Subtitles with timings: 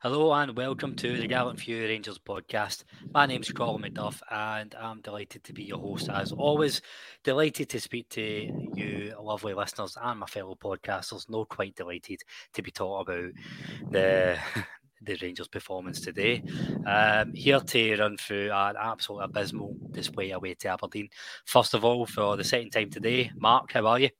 [0.00, 2.84] Hello and welcome to the Gallant Few Rangers podcast.
[3.12, 6.80] My name's Colin McDuff and I'm delighted to be your host as always.
[7.24, 8.22] Delighted to speak to
[8.76, 11.28] you, lovely listeners, and my fellow podcasters.
[11.28, 12.20] Not quite delighted
[12.52, 13.32] to be talking
[13.80, 14.38] about the
[15.02, 16.44] the Rangers' performance today.
[16.86, 21.08] Um, here to run through an absolute abysmal display away to Aberdeen.
[21.44, 24.10] First of all, for the second time today, Mark, how are you?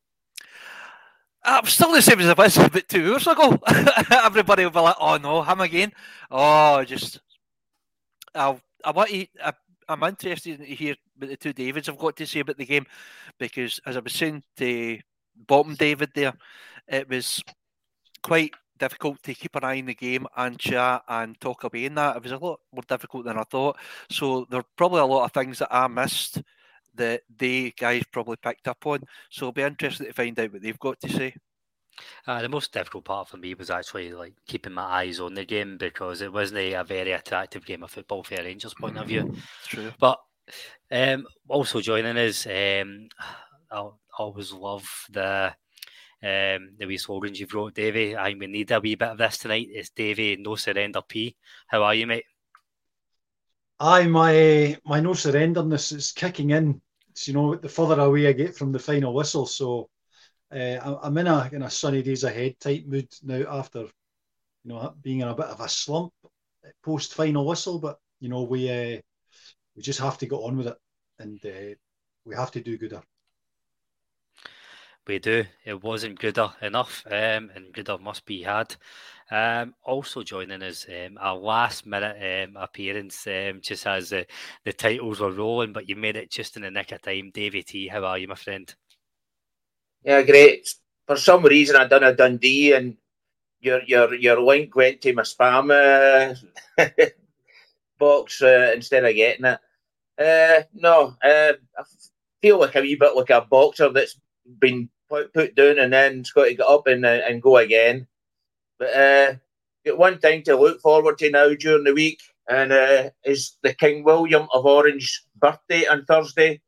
[1.45, 3.59] I'm still the same as I was about two hours ago.
[4.11, 5.93] Everybody will be like, "Oh no, him again."
[6.31, 7.21] Oh, just
[8.35, 9.27] I'll, I want to.
[9.43, 9.53] I,
[9.89, 12.87] I'm interested to hear what the two Davids have got to say about the game
[13.39, 14.99] because, as I was saying to
[15.47, 16.35] bottom David there,
[16.87, 17.43] it was
[18.23, 21.95] quite difficult to keep an eye on the game and chat and talk away in
[21.95, 22.17] that.
[22.17, 23.77] It was a lot more difficult than I thought.
[24.11, 26.43] So there are probably a lot of things that I missed
[26.99, 29.01] that they guys probably picked up on.
[29.31, 31.35] So it'll be interesting to find out what they've got to say.
[32.27, 35.45] Uh, the most difficult part for me was actually like keeping my eyes on the
[35.45, 38.99] game because it wasn't a, a very attractive game of football from a Rangers point
[38.99, 39.35] of view.
[39.65, 39.93] True.
[39.99, 40.19] But
[40.91, 43.09] um, also joining us, um,
[43.71, 43.89] I
[44.19, 45.55] always love the
[46.21, 48.17] um, the wee slogans you've wrote, Davey.
[48.17, 49.69] I think we need a wee bit of this tonight.
[49.71, 51.37] It's Davey, no surrender P.
[51.69, 52.25] How are you, mate?
[53.81, 56.81] Aye, my my no surrenderness is kicking in.
[57.27, 59.89] You know, the further away I get from the final whistle, so
[60.53, 63.91] uh, I'm in a in a sunny days ahead type mood now after you
[64.67, 66.13] know being in a bit of a slump
[66.85, 67.79] post final whistle.
[67.81, 69.01] But you know we uh,
[69.77, 70.79] we just have to get on with it,
[71.19, 71.75] and uh,
[72.25, 73.03] we have to do gooder.
[75.07, 75.47] We do.
[75.65, 78.77] It wasn't gooder enough, um, and gooder must be had.
[79.31, 84.27] Um, also joining us, um, our last minute um, appearance, um, just as the,
[84.65, 87.31] the titles were rolling, but you made it just in the nick of time.
[87.35, 88.75] Davey T, how are you, my friend?
[90.03, 90.73] Yeah, great.
[91.07, 92.97] For some reason, I done a Dundee, and
[93.61, 96.35] your your your link went to my spam uh,
[97.99, 99.61] box uh, instead of getting it.
[100.19, 101.83] Uh, no, uh, I
[102.41, 104.19] feel like a wee bit like a boxer that's
[104.59, 107.59] been put, put down and then has got to get up and uh, and go
[107.59, 108.07] again.
[108.79, 109.35] But uh,
[109.85, 113.75] got one thing to look forward to now during the week, and uh, is the
[113.75, 116.61] King William of Orange birthday on Thursday.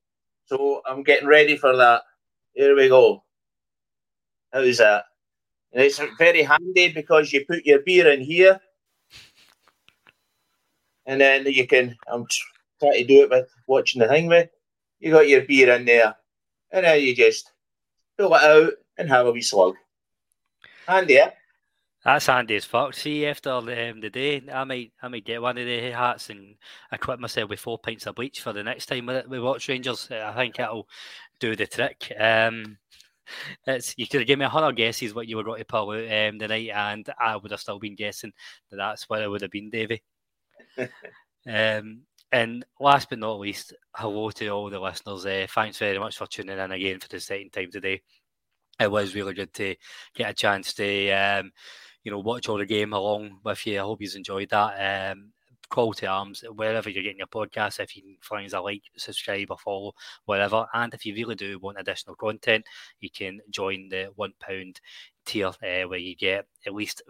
[0.47, 2.03] So I'm getting ready for that.
[2.53, 3.23] Here we go.
[4.53, 5.05] How's that?
[5.73, 8.61] And it's very handy because you put your beer in here,
[11.07, 11.97] and then you can.
[12.09, 12.27] I'm
[12.81, 14.51] trying to do it with watching the thing with.
[14.99, 16.17] You got your beer in there,
[16.73, 17.53] and then you just
[18.19, 19.77] pull it out and have a wee slug.
[20.89, 21.31] Handy, yeah.
[22.05, 22.95] That's handy as fuck.
[22.95, 26.55] See, after um, the day, I might, I might get one of the hats and
[26.91, 30.09] equip myself with four pints of bleach for the next time we, we watch Rangers.
[30.11, 30.89] I think it'll
[31.41, 32.11] do the trick.
[32.19, 32.79] Um,
[33.67, 35.91] it's you could have given me a hundred guesses what you were going to pull
[35.91, 38.33] out um, the night, and I would have still been guessing
[38.71, 40.03] that that's what it would have been, Davy.
[41.47, 45.27] um, and last but not least, hello to all the listeners.
[45.27, 48.01] Uh, thanks very much for tuning in again for the second time today.
[48.79, 49.77] It was really good to
[50.15, 51.53] get a chance to, um,
[52.05, 53.79] you know, watch all the game along with you.
[53.79, 55.13] I hope you've enjoyed that.
[55.13, 55.33] Um,
[55.71, 57.81] call to arms wherever you're getting your podcast.
[57.81, 59.93] If you find a like, subscribe, or follow,
[60.27, 60.67] whatever.
[60.75, 62.65] And if you really do want additional content,
[63.01, 64.81] you can join the one pound
[65.25, 67.03] tier uh, where you get at least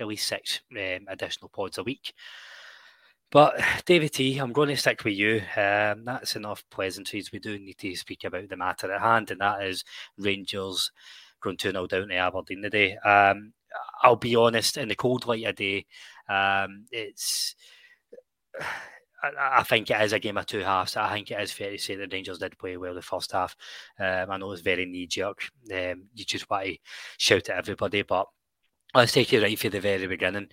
[0.00, 2.14] at least six um, additional pods a week.
[3.30, 5.42] But David T, I'm going to stick with you.
[5.56, 7.32] Um, that's enough pleasantries.
[7.32, 9.84] We do need to speak about the matter at hand, and that is
[10.16, 10.92] Rangers
[11.40, 12.96] going 2 0 down to Aberdeen today.
[12.98, 13.52] Um,
[14.02, 15.86] I'll be honest, in the cold light of day,
[16.28, 17.54] um, it's.
[19.22, 20.98] I think it is a game of two halves.
[20.98, 23.56] I think it is fair to say the Rangers did play well the first half.
[23.98, 25.48] Um, I know it's very knee jerk.
[25.72, 26.76] Um, you just want to
[27.16, 28.26] shout at everybody, but
[28.94, 30.48] let's take it right from the very beginning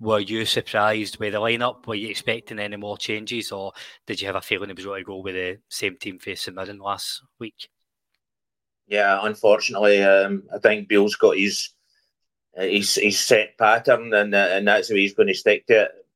[0.00, 1.86] were you surprised with the lineup?
[1.86, 3.72] Were you expecting any more changes, or
[4.06, 6.54] did you have a feeling it was going to go with the same team facing
[6.54, 7.68] Mirren last week?
[8.86, 11.70] Yeah, unfortunately, um, I think Beale's got his
[12.56, 16.06] his, his set pattern, and uh, and that's way he's going to stick to it.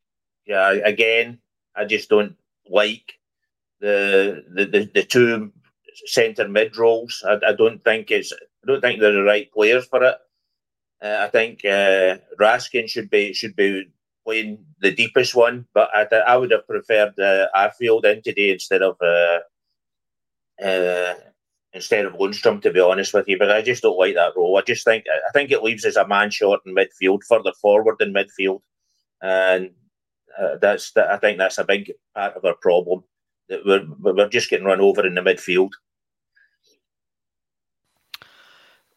[0.46, 1.38] Yeah, again,
[1.76, 2.36] I just don't
[2.68, 3.14] like
[3.80, 5.52] the the the, the two
[6.06, 7.24] centre mid roles.
[7.26, 10.16] I, I don't think it's I don't think they're the right players for it.
[11.02, 13.84] Uh, I think uh, Raskin should be should be
[14.24, 18.82] playing the deepest one, but I, I would have preferred uh, Arfield in today instead
[18.82, 19.38] of uh,
[20.62, 21.14] uh,
[21.72, 23.38] instead of Lundstram, to be honest with you.
[23.38, 24.58] But I just don't like that role.
[24.58, 27.96] I just think I think it leaves us a man short in midfield, further forward
[28.00, 28.60] in midfield,
[29.22, 29.70] and
[30.38, 33.04] uh, that's that, I think that's a big part of our problem
[33.48, 35.70] that we're we're just getting run over in the midfield.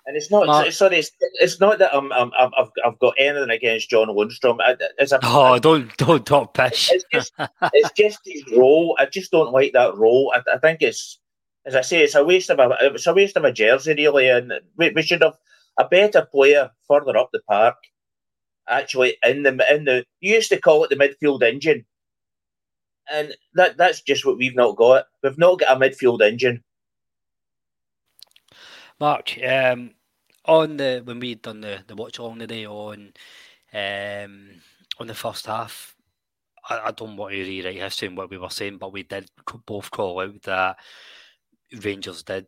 [0.06, 0.48] And it's not.
[0.48, 0.72] Mark.
[0.72, 4.58] Sorry, it's, it's not that I'm, I'm, I've, I've got anything against John Lundstram.
[4.98, 6.92] It's a, oh, don't don't talk pish.
[6.92, 7.34] It's just,
[7.72, 8.98] it's just his role.
[9.00, 10.34] I just don't like that role.
[10.36, 11.20] I, I, think it's,
[11.66, 14.30] as I say, it's a waste of a it's a waste of a jersey really,
[14.30, 15.38] and we, we should have
[15.78, 17.76] a better player further up the park.
[18.68, 21.86] Actually, in the in the you used to call it the midfield engine,
[23.12, 25.06] and that that's just what we've not got.
[25.24, 26.64] We've not got a midfield engine.
[29.00, 29.92] Mark, um,
[30.46, 33.14] on the when we had done the, the watch along today on
[33.74, 34.50] um,
[35.00, 35.96] on the first half,
[36.70, 39.30] I, I, don't want to rewrite history and what we were saying, but we did
[39.66, 40.78] both call out that
[41.84, 42.48] Rangers did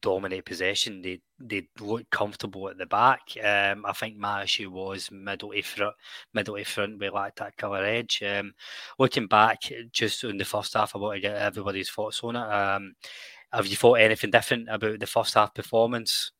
[0.00, 1.00] dominate possession.
[1.00, 3.20] They they looked comfortable at the back.
[3.42, 5.94] Um, I think my issue was middle front,
[6.32, 6.98] middle front.
[6.98, 8.22] We lacked that colour edge.
[8.26, 8.54] Um,
[8.98, 9.60] looking back,
[9.92, 12.40] just in the first half, I want to get everybody's thoughts on it.
[12.40, 12.94] Um,
[13.52, 16.32] have you thought anything different about the first half performance?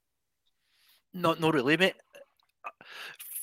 [1.13, 1.95] Not, not really, mate.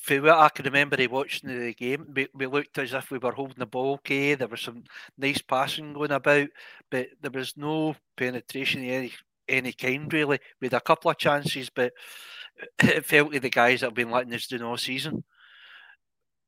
[0.01, 3.19] For what I can remember he watching the game, we, we looked as if we
[3.19, 4.33] were holding the ball okay.
[4.33, 4.83] There was some
[5.15, 6.49] nice passing going about,
[6.89, 9.13] but there was no penetration of any,
[9.47, 10.39] any kind, really.
[10.59, 11.93] We had a couple of chances, but
[12.79, 15.23] it felt like the guys that have been letting us do all season.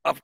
[0.04, 0.20] I've,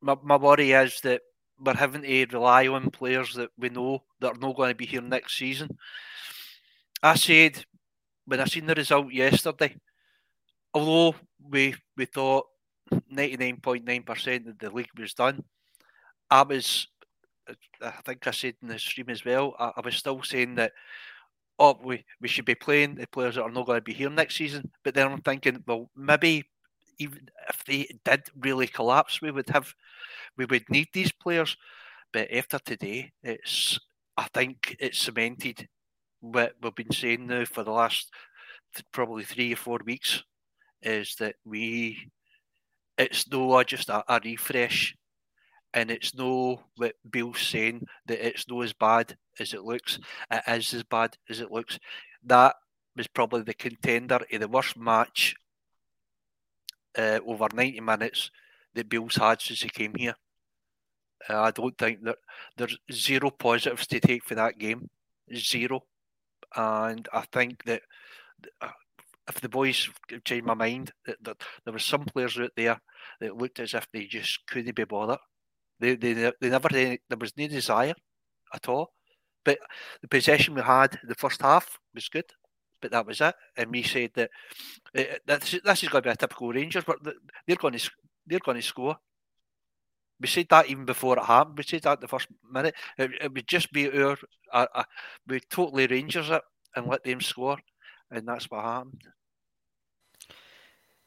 [0.00, 1.22] my, my worry is that
[1.60, 4.86] we're having to rely on players that we know that are not going to be
[4.86, 5.76] here next season.
[7.02, 7.64] I said
[8.26, 9.74] when I seen the result yesterday,
[10.74, 11.16] although
[11.50, 12.46] we we thought
[13.10, 15.44] ninety nine point nine percent of the league was done,
[16.30, 16.88] I was
[17.82, 20.72] I think I said in the stream as well, I, I was still saying that
[21.58, 24.10] oh we, we should be playing the players that are not going to be here
[24.10, 24.70] next season.
[24.84, 26.44] But then I'm thinking, well maybe
[26.98, 29.72] even if they did really collapse, we would have
[30.36, 31.56] we would need these players.
[32.12, 33.78] But after today, it's
[34.16, 35.68] I think it's cemented
[36.20, 38.10] what we've been saying now for the last
[38.92, 40.22] probably three or four weeks
[40.82, 42.10] is that we
[42.96, 44.96] it's no just a, a refresh
[45.74, 49.98] and it's no what Beale's saying that it's no as bad as it looks.
[50.30, 51.78] It is as bad as it looks.
[52.24, 52.56] That
[52.96, 55.36] was probably the contender of the worst match
[56.96, 58.30] uh, over 90 minutes
[58.74, 60.14] that Beale's had since he came here.
[61.28, 62.18] Uh, I don't think that
[62.56, 64.88] there's zero positives to take for that game,
[65.34, 65.82] zero.
[66.56, 67.82] And I think that
[68.60, 68.68] uh,
[69.28, 69.88] if the boys
[70.24, 72.80] changed my mind, that, that there were some players out there
[73.20, 75.18] that looked as if they just couldn't be bothered.
[75.80, 77.94] They, they, they never, there was no desire
[78.54, 78.92] at all.
[79.44, 79.58] But
[80.02, 82.30] the possession we had the first half was good,
[82.82, 83.34] but that was it.
[83.56, 84.30] And we said that
[84.96, 86.98] uh, this, is going to be a typical Rangers, but
[87.46, 87.90] they're going to
[88.26, 88.96] they're going to score.
[90.20, 91.56] We said that even before it happened.
[91.56, 92.74] We said that the first minute.
[92.98, 94.18] It, it would just be our,
[94.52, 94.84] uh, uh,
[95.26, 96.42] we totally Rangers it
[96.74, 97.58] and let them score,
[98.10, 99.02] and that's what happened.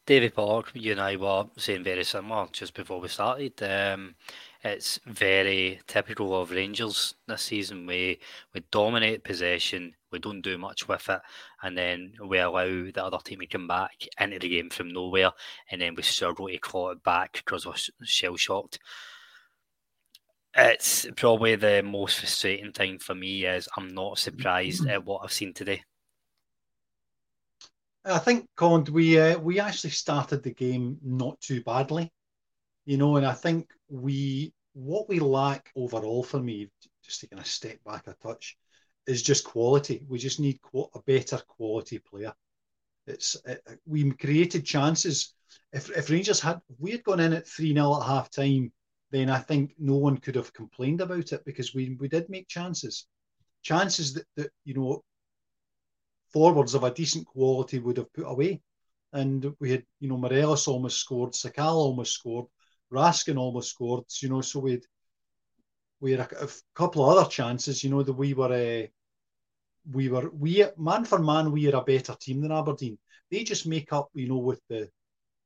[0.04, 3.62] David Park, you and I were saying very similar just before we started.
[3.62, 4.16] Um,
[4.64, 7.86] it's very typical of Rangers this season.
[7.86, 8.18] We
[8.52, 11.20] we dominate possession, we don't do much with it,
[11.62, 15.30] and then we allow the other team to come back into the game from nowhere,
[15.70, 18.80] and then we struggle to claw it back because we're shell shocked.
[20.56, 25.32] It's probably the most frustrating thing for me is I'm not surprised at what I've
[25.32, 25.84] seen today.
[28.04, 32.12] I think, Colin, we uh, we actually started the game not too badly,
[32.84, 36.70] you know, and I think we what we lack overall for me,
[37.04, 38.56] just taking a step back a touch,
[39.06, 40.02] is just quality.
[40.08, 42.34] We just need a better quality player.
[43.06, 45.34] It's it, we created chances.
[45.72, 48.72] If, if Rangers had if we had gone in at three 0 at half time,
[49.12, 52.48] then I think no one could have complained about it because we we did make
[52.48, 53.06] chances,
[53.62, 55.04] chances that, that you know
[56.32, 58.60] forwards of a decent quality would have put away.
[59.12, 62.46] And we had, you know, Morelos almost scored, Sakala almost scored,
[62.92, 64.04] Raskin almost scored.
[64.20, 64.82] You know, so we had
[66.00, 67.84] we had a, a couple of other chances.
[67.84, 68.86] You know, that we were uh,
[69.90, 72.98] we were we man for man we are a better team than Aberdeen.
[73.30, 74.88] They just make up, you know, with the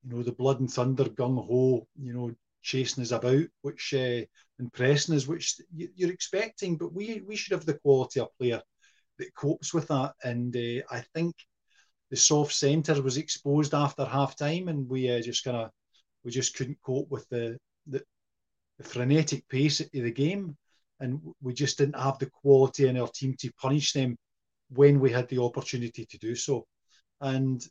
[0.05, 4.25] you know the blood and thunder gung ho, you know, chasing us about, which uh,
[4.59, 6.77] and pressing us, which you're expecting.
[6.77, 8.63] But we we should have the quality of player
[9.19, 10.13] that copes with that.
[10.25, 11.35] And uh, I think
[12.11, 15.71] the soft centre was exposed after half time, and we uh, just kind of
[16.25, 17.57] we just couldn't cope with the,
[17.87, 18.03] the,
[18.79, 20.57] the frenetic pace of the game,
[21.01, 24.17] and we just didn't have the quality in our team to punish them
[24.71, 26.67] when we had the opportunity to do so.
[27.21, 27.65] And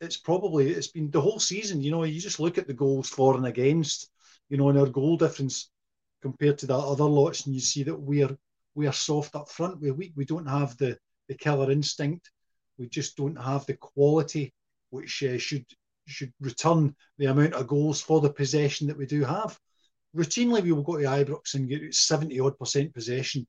[0.00, 1.82] it's probably it's been the whole season.
[1.82, 4.10] You know, you just look at the goals for and against,
[4.48, 5.70] you know, and our goal difference
[6.22, 8.36] compared to the other lots, and you see that we're
[8.78, 9.80] we are soft up front.
[9.80, 10.12] We're weak.
[10.14, 10.96] We don't have the,
[11.28, 12.30] the killer instinct.
[12.78, 14.54] We just don't have the quality
[14.90, 15.66] which uh, should
[16.06, 19.58] should return the amount of goals for the possession that we do have.
[20.16, 23.46] Routinely, we will go to Ibrox and get 70 odd percent possession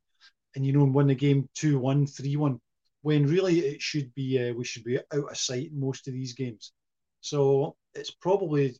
[0.56, 2.60] and, you know, and win the game 2 1, 3 1,
[3.04, 6.14] when really it should be, uh, we should be out of sight in most of
[6.14, 6.74] these games.
[7.22, 8.76] So it's probably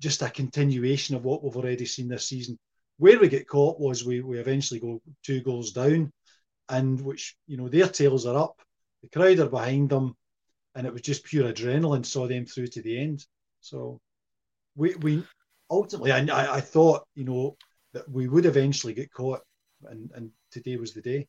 [0.00, 2.58] just a continuation of what we've already seen this season.
[2.98, 6.12] Where we get caught was we, we eventually go two goals down,
[6.68, 8.60] and which, you know, their tails are up,
[9.02, 10.14] the crowd are behind them,
[10.74, 13.24] and it was just pure adrenaline saw them through to the end.
[13.60, 14.00] So
[14.76, 15.24] we, we
[15.70, 17.56] ultimately, I, I thought, you know,
[17.92, 19.40] that we would eventually get caught,
[19.84, 21.28] and, and today was the day.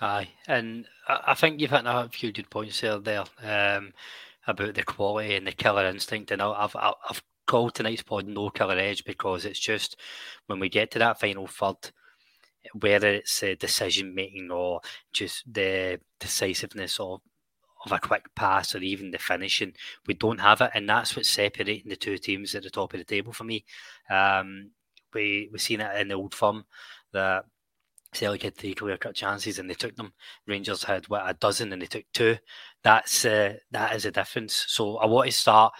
[0.00, 3.92] Aye, and I think you've hit a few good points there, there um,
[4.46, 6.30] about the quality and the killer instinct.
[6.30, 9.96] And I've, I've call tonight's pod no killer edge because it's just
[10.46, 11.90] when we get to that final third,
[12.74, 14.80] whether it's uh, decision making or
[15.12, 17.20] just the decisiveness of
[17.84, 19.72] of a quick pass or even the finishing,
[20.06, 22.98] we don't have it, and that's what's separating the two teams at the top of
[22.98, 23.64] the table for me.
[24.10, 24.70] Um,
[25.14, 26.64] we we seen it in the old firm
[27.12, 27.44] that
[28.12, 30.12] Celtic had three clear cut chances and they took them.
[30.46, 32.36] Rangers had what a dozen and they took two.
[32.82, 34.64] That's uh, that is a difference.
[34.68, 35.72] So I want to start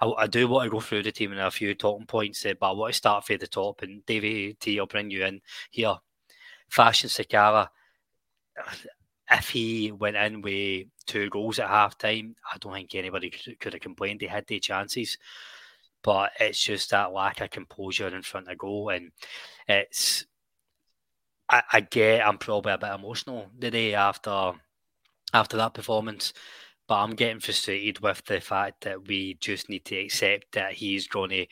[0.00, 2.54] I, I, do want to go through the team and a few talking points, uh,
[2.58, 3.82] but I want to start from the top.
[3.82, 5.40] And Davey T, I'll bring you in
[5.70, 5.96] here.
[6.68, 7.68] Fashion Sakala,
[9.30, 13.58] if he went in with two goals at half time, I don't think anybody could,
[13.60, 14.20] could have complained.
[14.20, 15.18] They had their chances,
[16.02, 18.90] but it's just that lack of composure in front of goal.
[18.90, 19.10] And
[19.66, 20.26] it's,
[21.48, 24.52] I, I get, I'm probably a bit emotional the day after
[25.34, 26.32] after that performance
[26.88, 31.06] but I'm getting frustrated with the fact that we just need to accept that he's
[31.06, 31.46] going to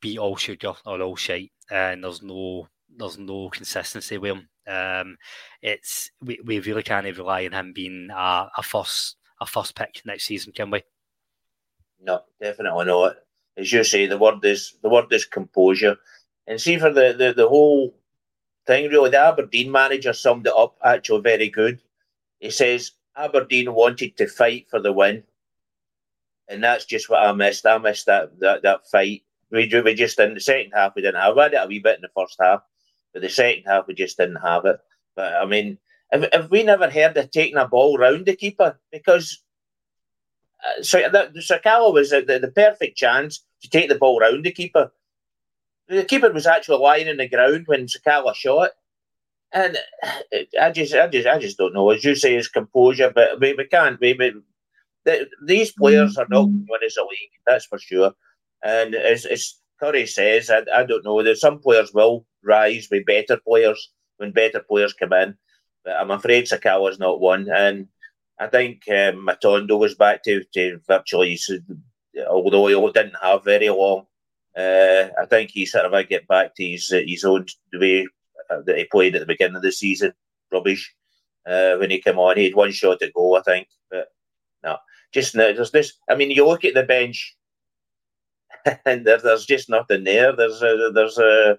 [0.00, 4.48] be all sugar or all shite, and there's no there's no consistency with him.
[4.66, 5.16] Um,
[5.62, 10.02] it's we, we really can't rely on him being a, a first a first pick
[10.04, 10.82] next season, can we?
[12.00, 13.16] No, definitely not.
[13.56, 15.96] As you say, the word is the word is composure,
[16.48, 17.94] and see for the the, the whole
[18.66, 18.90] thing.
[18.90, 21.80] Really, the Aberdeen manager summed it up actually very good.
[22.40, 25.22] He says Aberdeen wanted to fight for the win,
[26.48, 27.66] and that's just what I missed.
[27.66, 29.22] I missed that that, that fight.
[29.50, 31.36] We, we just in the second half we didn't have.
[31.36, 32.62] We had it a wee bit in the first half,
[33.12, 34.78] but the second half we just didn't have it.
[35.14, 35.78] But I mean,
[36.10, 39.42] if, if we never heard of taking a ball round the keeper because
[40.64, 44.44] uh, so that Sakala was the, the, the perfect chance to take the ball round
[44.44, 44.92] the keeper.
[45.88, 48.70] The keeper was actually lying in the ground when Sakala shot.
[49.52, 49.78] And
[50.60, 51.90] I just, I just, I just don't know.
[51.90, 54.00] As you say, his composure, but we, we can't.
[54.00, 54.34] We, we,
[55.04, 57.30] the, these players are not going to win us a league.
[57.46, 58.12] That's for sure.
[58.62, 61.22] And as, as Curry says, I, I don't know.
[61.22, 65.36] That some players will rise with better players when better players come in.
[65.84, 67.48] But I'm afraid Sakala's not one.
[67.48, 67.88] And
[68.40, 71.38] I think um, Matondo was back to, to virtually,
[72.28, 74.06] although he didn't have very long,
[74.56, 78.06] Uh, I think he sort of I get back to his his own the way
[78.48, 80.12] that he played at the beginning of the season.
[80.52, 80.94] Rubbish.
[81.46, 83.68] Uh, when he came on, he had one shot to go, I think.
[83.90, 84.08] But
[84.62, 84.78] no,
[85.12, 85.92] just there's this.
[86.08, 87.36] I mean, you look at the bench,
[88.86, 90.34] and there, there's just nothing there.
[90.34, 91.58] There's a, there's a.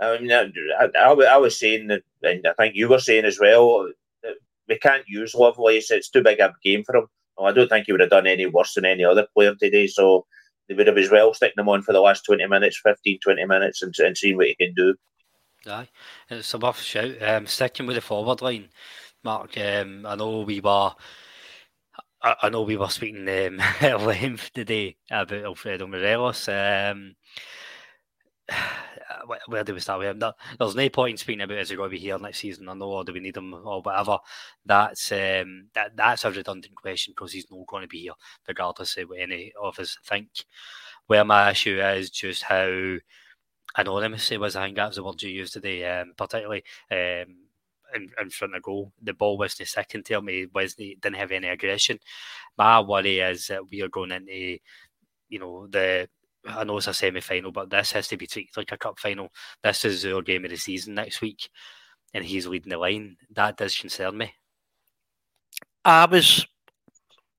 [0.00, 1.90] I mean, I, I, I was saying,
[2.22, 3.88] and I think you were saying as well,
[4.68, 5.90] we can't use Lovelace.
[5.90, 7.06] It's too big a game for him.
[7.36, 9.86] Well, I don't think he would have done any worse than any other player today.
[9.86, 10.26] So
[10.68, 13.44] they would have as well sticking him on for the last 20 minutes, 15, 20
[13.46, 14.94] minutes, and, and seeing what he can do.
[15.66, 15.88] Aye,
[16.28, 17.22] it's a worth shout.
[17.22, 18.68] Um, sticking with the forward line,
[19.22, 19.56] Mark.
[19.56, 20.92] Um, I know we were.
[22.24, 26.48] I, know we were speaking um, at length today about Alfredo Morelos.
[26.48, 27.16] Um,
[29.46, 30.32] where do we start with him?
[30.58, 32.76] there's no point in speaking about is he going to be here next season or
[32.76, 34.18] no, or do we need him or whatever.
[34.64, 38.14] That's um, that that's a redundant question because he's not going to be here
[38.46, 40.44] regardless of what any of us think.
[41.08, 42.98] Where my issue is just how
[43.76, 44.56] anonymous he was.
[44.56, 46.64] I think that's the word you used today, um, particularly.
[46.90, 47.36] Um,
[47.94, 48.90] in, in, front of goal.
[49.02, 50.28] The ball wasn't second to him.
[50.28, 51.98] He wasn't, didn't have any aggression.
[52.56, 54.58] My worry is that we are going into,
[55.28, 56.08] you know, the
[56.46, 58.98] I know it's a semi final, but this has to be treated like a cup
[58.98, 59.32] final.
[59.62, 61.48] This is our game of the season next week,
[62.14, 63.16] and he's leading the line.
[63.30, 64.32] That does concern me.
[65.84, 66.46] I was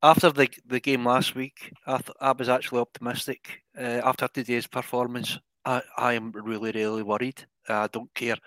[0.02, 1.74] after the the game last week.
[1.86, 5.38] I, th- I was actually optimistic uh, after today's performance.
[5.66, 7.46] I, I am really really worried.
[7.68, 8.38] I don't care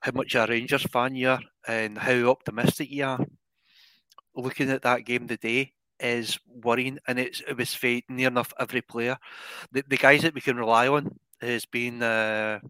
[0.00, 3.26] how much a Rangers fan you are and how optimistic you are.
[4.34, 8.80] Looking at that game today, is worrying, and it's it was for near enough every
[8.82, 9.16] player.
[9.72, 12.60] The, the guys that we can rely on has been uh,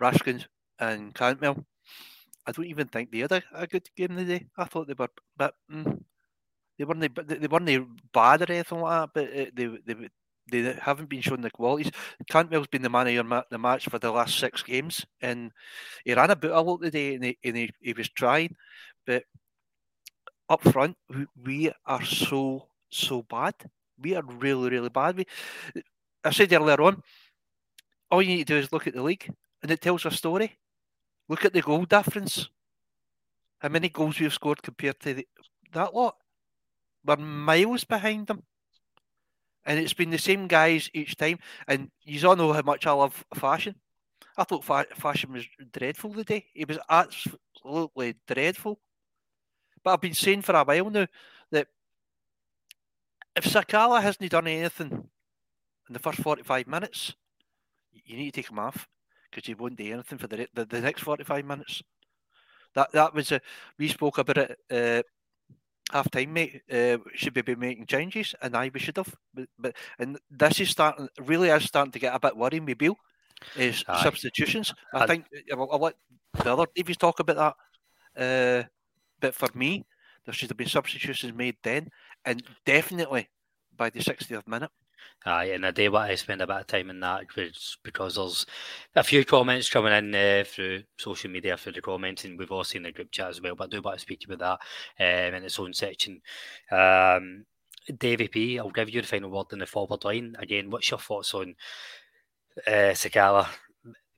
[0.00, 0.46] Raskins
[0.78, 1.64] and Cantwell.
[2.46, 4.46] I don't even think they had a, a good game today.
[4.56, 6.02] I thought they were, but mm,
[6.78, 9.10] they weren't they, they weren't bad or anything like that.
[9.14, 10.08] But uh, they they
[10.50, 11.90] they haven't been showing the qualities.
[12.30, 15.52] Cantwell's been the man of your the match for the last six games, and
[16.04, 18.54] he ran a bit a lot today, and he, and he, he was trying,
[19.06, 19.24] but
[20.48, 20.96] up front,
[21.42, 23.54] we are so so bad.
[23.98, 25.16] We are really really bad.
[25.16, 25.26] We,
[26.24, 27.02] I said earlier on,
[28.10, 30.58] all you need to do is look at the league, and it tells a story.
[31.28, 32.48] Look at the goal difference.
[33.58, 35.28] How many goals we've scored compared to the,
[35.72, 36.16] that lot?
[37.04, 38.42] We're miles behind them.
[39.64, 41.38] And it's been the same guys each time.
[41.68, 43.76] And you all know how much I love fashion.
[44.36, 46.46] I thought fa- fashion was dreadful today.
[46.54, 48.80] It was absolutely dreadful.
[49.84, 51.06] But I've been saying for a while now
[51.50, 51.68] that
[53.36, 54.90] if Sakala hasn't done anything
[55.88, 57.14] in the first 45 minutes,
[58.04, 58.88] you need to take him off
[59.30, 61.82] because he won't do anything for the, the, the next 45 minutes.
[62.74, 63.40] That that was a
[63.78, 65.02] we spoke about it uh,
[65.90, 66.62] half time, mate.
[66.70, 68.34] Uh, should we be making changes?
[68.40, 71.98] And I we should have, but, but and this is starting really is starting to
[71.98, 72.96] get a bit worrying with Beale.
[73.56, 74.02] Is Aye.
[74.02, 74.72] substitutions?
[74.94, 75.94] I, I think I'll, I'll, let
[76.42, 77.56] the other Davies talk about
[78.14, 78.64] that.
[78.64, 78.68] Uh,
[79.20, 79.84] but for me,
[80.24, 81.88] there should have been substitutions made then,
[82.24, 83.28] and definitely
[83.76, 84.70] by the 60th minute.
[85.24, 88.46] Aye, and I do want to spend a bit of time in that because there's
[88.96, 92.64] a few comments coming in uh, through social media through the comments, and we've all
[92.64, 93.54] seen the group chat as well.
[93.54, 94.58] But I do want to speak about
[94.98, 96.20] that um, in its own section.
[96.72, 97.44] Um,
[97.98, 100.34] Davy P, I'll give you the final word in the forward line.
[100.38, 101.54] Again, what's your thoughts on
[102.66, 103.46] uh, Sakala,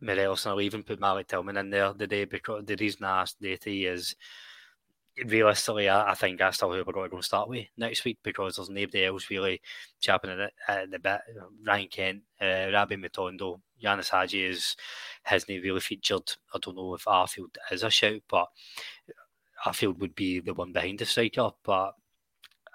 [0.00, 3.40] Morelos, and I'll even put Malik Tillman in there today because the reason I asked
[3.40, 4.16] Davy is
[5.26, 8.18] realistically, I, I think that's still who we're going to go start with next week
[8.22, 9.60] because there's nobody else really
[10.00, 11.20] chapping at, at the bit.
[11.66, 14.76] Ryan Kent, uh, Rabbi Matondo, Hagi is
[15.22, 16.32] hasn't really featured.
[16.52, 18.48] I don't know if Arfield is a shout, but
[19.66, 21.50] Arfield would be the one behind the striker.
[21.62, 21.94] But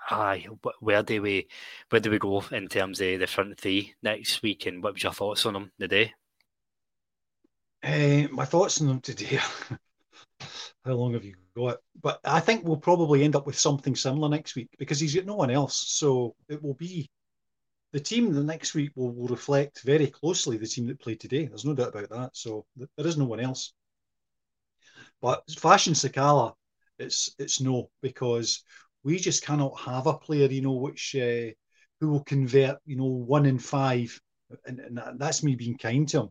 [0.10, 0.48] aye,
[0.80, 1.48] where do we
[1.90, 4.66] where do we go in terms of the front three next week?
[4.66, 6.14] And what was your thoughts on them today?
[7.82, 9.40] Uh, my thoughts on them today.
[10.86, 11.78] How long have you got?
[12.02, 15.26] But I think we'll probably end up with something similar next week because he's got
[15.26, 15.86] no one else.
[15.90, 17.10] So it will be
[17.92, 21.46] the team the next week will, will reflect very closely the team that played today.
[21.46, 22.30] There's no doubt about that.
[22.34, 23.74] So there is no one else.
[25.22, 26.54] But Fashion Sakala,
[26.98, 28.64] it's it's no because
[29.04, 31.52] we just cannot have a player, you know, which uh,
[32.00, 34.18] who will convert, you know, one in five,
[34.66, 36.30] and, and that's me being kind to him.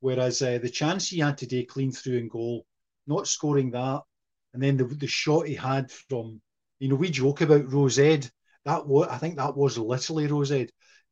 [0.00, 2.66] Whereas uh, the chance he had today, clean through and goal,
[3.06, 4.02] not scoring that,
[4.54, 6.40] and then the the shot he had from,
[6.78, 8.28] you know, we joke about Rose Ed.
[8.64, 10.70] That was, I think that was literally Rose Ed.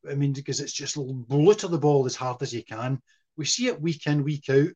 [0.08, 3.00] I mean, because it's just to the ball as hard as you can.
[3.36, 4.68] We see it week in, week out,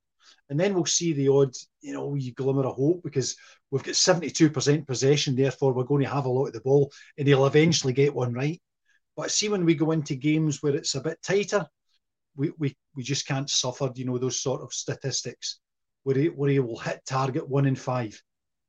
[0.49, 3.37] and then we'll see the odd, you know, wee glimmer of hope because
[3.71, 7.29] we've got 72% possession, therefore we're going to have a lot of the ball, and
[7.29, 8.61] he'll eventually get one right.
[9.17, 11.67] But see, when we go into games where it's a bit tighter,
[12.37, 15.61] we, we, we just can't suffer, you know, those sort of statistics
[16.09, 18.19] where he, where he will hit target one in five.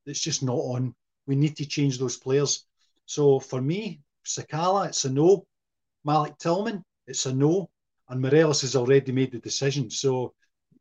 [0.06, 0.94] It's just not on.
[1.26, 2.66] We need to change those players.
[3.06, 5.48] So for me, Sakala, it's a no.
[6.04, 7.70] Malik Tillman, it's a no.
[8.10, 9.90] And Morelos has already made the decision.
[9.90, 10.34] So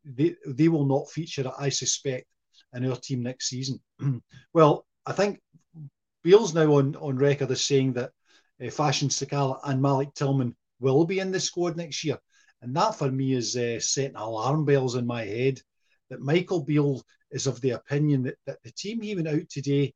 [0.04, 2.26] they, they will not feature, I suspect,
[2.74, 3.80] in our team next season.
[4.52, 5.40] well, I think
[6.24, 8.10] Beale's now on, on record as saying that
[8.60, 12.18] uh, Fashion Sakala and Malik Tillman will be in the squad next year.
[12.62, 15.62] And that for me is uh, setting alarm bells in my head
[16.10, 19.92] that Michael Beale is of the opinion that, that the team he went out today,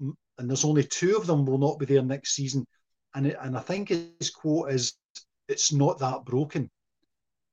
[0.00, 2.66] and there's only two of them will not be there next season.
[3.14, 4.94] And, it, and I think his quote is,
[5.48, 6.70] it's not that broken.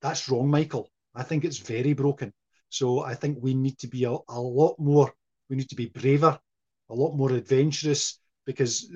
[0.01, 0.89] That's wrong, Michael.
[1.13, 2.31] I think it's very broken.
[2.69, 5.11] So I think we need to be a, a lot more,
[5.49, 6.39] we need to be braver,
[6.89, 8.91] a lot more adventurous, because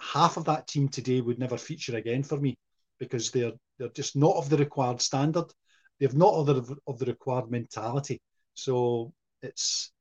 [0.00, 2.56] half of that team today would never feature again for me
[2.98, 5.46] because they're they're just not of the required standard.
[5.98, 8.20] They've not of the, of the required mentality.
[8.54, 9.92] So it's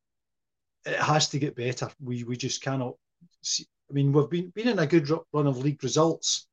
[0.85, 1.89] it has to get better.
[1.99, 2.95] We we just cannot.
[3.41, 6.47] See, I mean, we've been been in a good run of league results,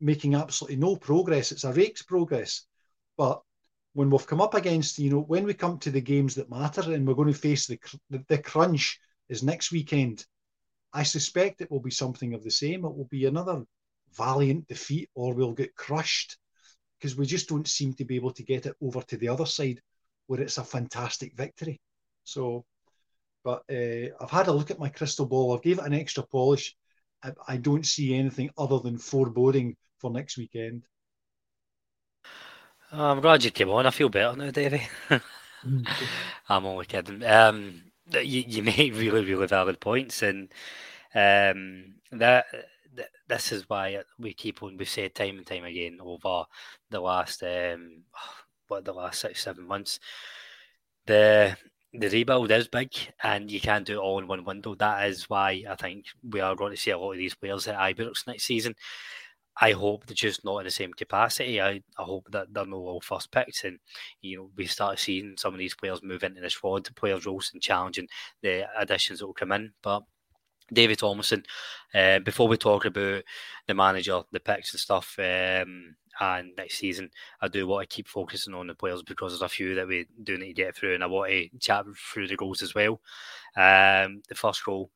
[0.00, 1.52] making absolutely no progress.
[1.52, 2.66] It's a rake's progress,
[3.16, 3.42] but
[3.94, 6.92] when we've come up against, you know, when we come to the games that matter
[6.92, 7.78] and we're going to face the,
[8.28, 10.24] the crunch is next weekend.
[10.94, 12.84] I suspect it will be something of the same.
[12.84, 13.64] It will be another
[14.14, 16.36] valiant defeat, or we'll get crushed
[17.02, 19.44] because we just don't seem to be able to get it over to the other
[19.44, 19.80] side
[20.28, 21.80] where it's a fantastic victory.
[22.22, 22.64] So,
[23.42, 25.52] but uh, I've had a look at my crystal ball.
[25.52, 26.76] I've gave it an extra polish.
[27.24, 30.84] I, I don't see anything other than foreboding for next weekend.
[32.92, 33.86] I'm glad you came on.
[33.86, 34.86] I feel better now, Davey.
[35.66, 35.88] Mm.
[36.48, 37.24] I'm only kidding.
[37.24, 40.50] Um, you, you make really, really valid points, and
[41.16, 42.46] um, that
[43.28, 44.76] this is why we keep on.
[44.76, 46.44] We've said time and time again over
[46.90, 48.04] the last um,
[48.68, 50.00] what the last six seven months.
[51.06, 51.56] The
[51.94, 52.90] the rebuild is big,
[53.22, 54.74] and you can't do it all in one window.
[54.74, 57.68] That is why I think we are going to see a lot of these players
[57.68, 58.74] at Ibrox next season.
[59.60, 61.60] I hope they're just not in the same capacity.
[61.60, 63.78] I, I hope that they're no all first picks, and
[64.22, 67.50] you know we start seeing some of these players move into the squad, players roles,
[67.52, 68.08] and challenging
[68.42, 69.72] the additions that will come in.
[69.82, 70.04] But
[70.72, 71.44] David Thomason.
[71.94, 73.22] Uh, before we talk about
[73.66, 78.08] the manager, the picks and stuff, um, and next season, I do want to keep
[78.08, 80.94] focusing on the players because there's a few that we do need to get through,
[80.94, 83.00] and I want to chat through the goals as well.
[83.56, 84.90] Um, the first goal.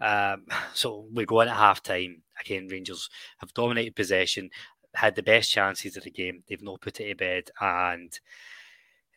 [0.00, 2.22] Um, so we go in at half time.
[2.40, 4.50] Again, Rangers have dominated possession,
[4.94, 6.42] had the best chances of the game.
[6.48, 8.18] They've not put it to bed, and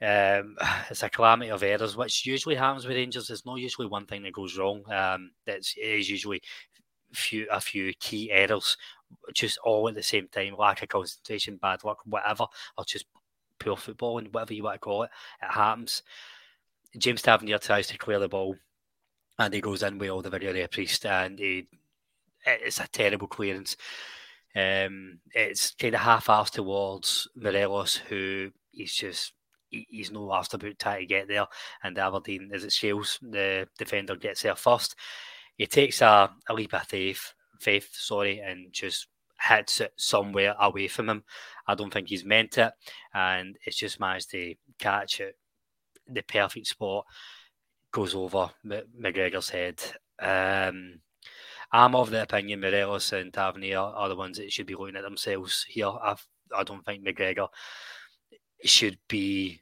[0.05, 0.57] um,
[0.89, 3.29] it's a calamity of errors, which usually happens with Rangers.
[3.29, 4.83] It's not usually one thing that goes wrong.
[4.91, 6.41] Um, it's, it is usually
[7.13, 8.77] few a few key errors,
[9.33, 10.55] just all at the same time.
[10.57, 12.45] Lack of concentration, bad luck, whatever,
[12.77, 13.05] or just
[13.59, 15.11] poor football and whatever you want to call it.
[15.41, 16.03] It happens.
[16.97, 18.55] James Tavernier tries to clear the ball,
[19.39, 21.67] and he goes in with all the video priest, and he,
[22.45, 23.75] it's a terrible clearance.
[24.55, 29.33] Um, it's kind of half-assed towards Morelos, who he's just
[29.69, 31.47] he's no asked about trying to get there.
[31.83, 34.95] And Aberdeen, as it Shields, the defender gets there first.
[35.57, 39.07] He takes a, a leap of faith, faith, sorry, and just
[39.41, 41.23] hits it somewhere away from him.
[41.67, 42.73] I don't think he's meant it,
[43.13, 45.37] and it's just managed to catch it
[46.07, 47.05] the perfect spot.
[47.91, 49.81] Goes over McGregor's head.
[50.19, 50.99] Um,
[51.71, 55.03] I'm of the opinion Morelos and Tavernier are the ones that should be looking at
[55.03, 55.91] themselves here.
[56.01, 56.25] I've,
[56.55, 57.47] I do not think McGregor
[58.63, 59.61] should be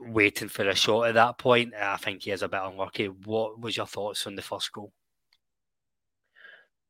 [0.00, 1.74] waiting for a shot at that point.
[1.74, 3.06] I think he is a bit unlucky.
[3.06, 4.92] What was your thoughts on the first goal?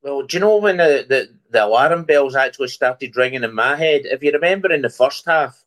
[0.02, 3.74] Well, do you know when the, the, the alarm bells actually started ringing in my
[3.76, 4.02] head?
[4.04, 5.64] If you remember in the first half,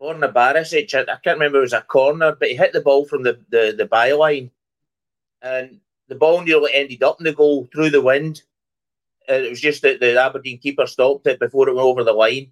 [0.00, 3.04] Borna Barisic, I, I can't remember it was a corner, but he hit the ball
[3.04, 4.50] from the, the, the byline
[5.42, 8.42] and the ball nearly ended up in the goal through the wind.
[9.28, 12.50] it was just that the Aberdeen keeper stopped it before it went over the line.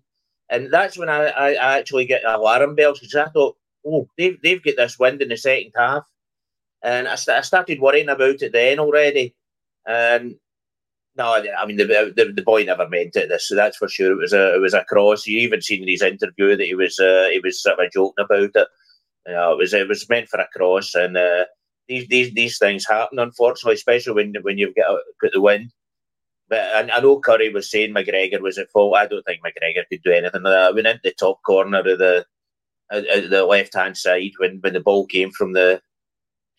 [0.52, 4.40] And that's when I, I, I actually get alarm bells because I thought, oh, they've,
[4.42, 6.06] they've got this wind in the second half.
[6.82, 9.34] And I, st- I started worrying about it then already.
[9.86, 10.36] And
[11.16, 13.28] no, I mean the, the, the boy never meant it.
[13.28, 14.12] This, so that's for sure.
[14.12, 15.26] It was a it was a cross.
[15.26, 18.24] You even seen in his interview that he was uh, he was sort of joking
[18.24, 18.68] about it.
[19.26, 21.44] You know, it was it was meant for a cross, and uh,
[21.88, 25.70] these these these things happen unfortunately, especially when when you've got got the wind.
[26.52, 28.94] But I, I know Curry was saying McGregor was at fault.
[28.94, 30.44] I don't think McGregor could do anything.
[30.44, 32.26] I went into the top corner of the
[32.90, 35.80] at, the left hand side when, when the ball came from the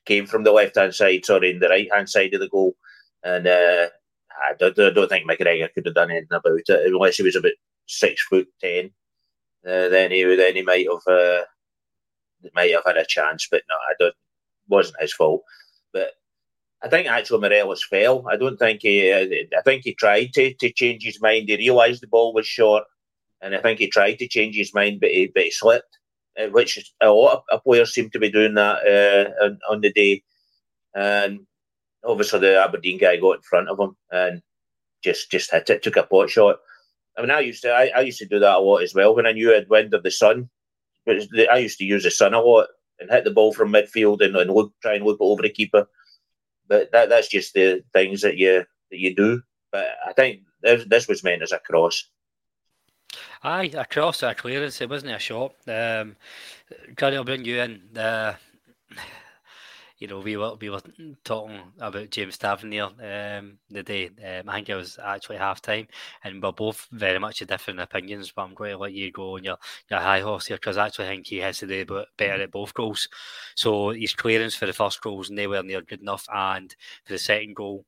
[0.08, 2.76] came from the left hand side, sorry, in the right hand side of the goal,
[3.24, 3.90] and uh,
[4.44, 7.36] I don't, I don't think McGregor could have done anything about it unless he was
[7.36, 7.52] about
[7.86, 8.86] six foot ten.
[9.64, 11.44] Uh, then he then he might have uh,
[12.56, 14.16] might have had a chance, but no, I don't.
[14.70, 15.44] Wasn't his fault,
[15.92, 16.14] but
[16.84, 18.26] I think actually Morelos fell.
[18.30, 19.14] I don't think he.
[19.14, 21.48] I think he tried to, to change his mind.
[21.48, 22.84] He realised the ball was short,
[23.42, 25.98] and I think he tried to change his mind, but he but he slipped,
[26.38, 29.94] uh, which a lot of players seem to be doing that uh, on, on the
[29.94, 30.24] day.
[30.94, 31.48] And
[32.04, 34.42] obviously the Aberdeen guy got in front of him and
[35.04, 36.58] just just hit it, took a pot shot.
[37.18, 39.16] I mean, I used to I, I used to do that a lot as well
[39.16, 40.50] when I knew I'd wind of the sun.
[41.06, 41.18] But
[41.52, 42.68] I used to use the sun a lot
[43.00, 45.50] and hit the ball from midfield and, and look, try and loop it over the
[45.50, 45.88] keeper.
[46.68, 49.42] But that that's just the things that you that you do.
[49.72, 52.06] But I think this, this was meant as a cross.
[53.44, 54.80] Aye, a cross, a clearance.
[54.82, 55.54] It wasn't a shot.
[55.68, 56.16] Um,
[56.96, 57.82] Gary, I'll bring you in.
[57.96, 58.36] Uh,
[60.04, 60.82] you know, we were we were
[61.24, 64.08] talking about James Tavernier um, the day.
[64.08, 65.88] Um, I think it was actually half time,
[66.26, 68.30] and we're both very much of different opinions.
[68.36, 69.56] But I'm going to let you go on your,
[69.90, 72.74] your high horse here because I actually think he has to do better at both
[72.74, 73.08] goals.
[73.56, 77.18] So his clearance for the first goal was nowhere near good enough, and for the
[77.20, 77.86] second goal,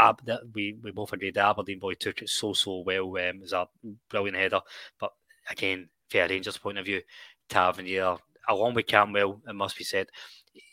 [0.00, 3.16] Ab- we we both agreed the Aberdeen boy took it so so well.
[3.16, 3.68] Um, it a
[4.10, 4.60] brilliant header,
[4.98, 5.12] but
[5.48, 7.00] again, from a Rangers point of view,
[7.48, 8.16] Tavernier
[8.48, 10.08] along with Cantwell, it must be said,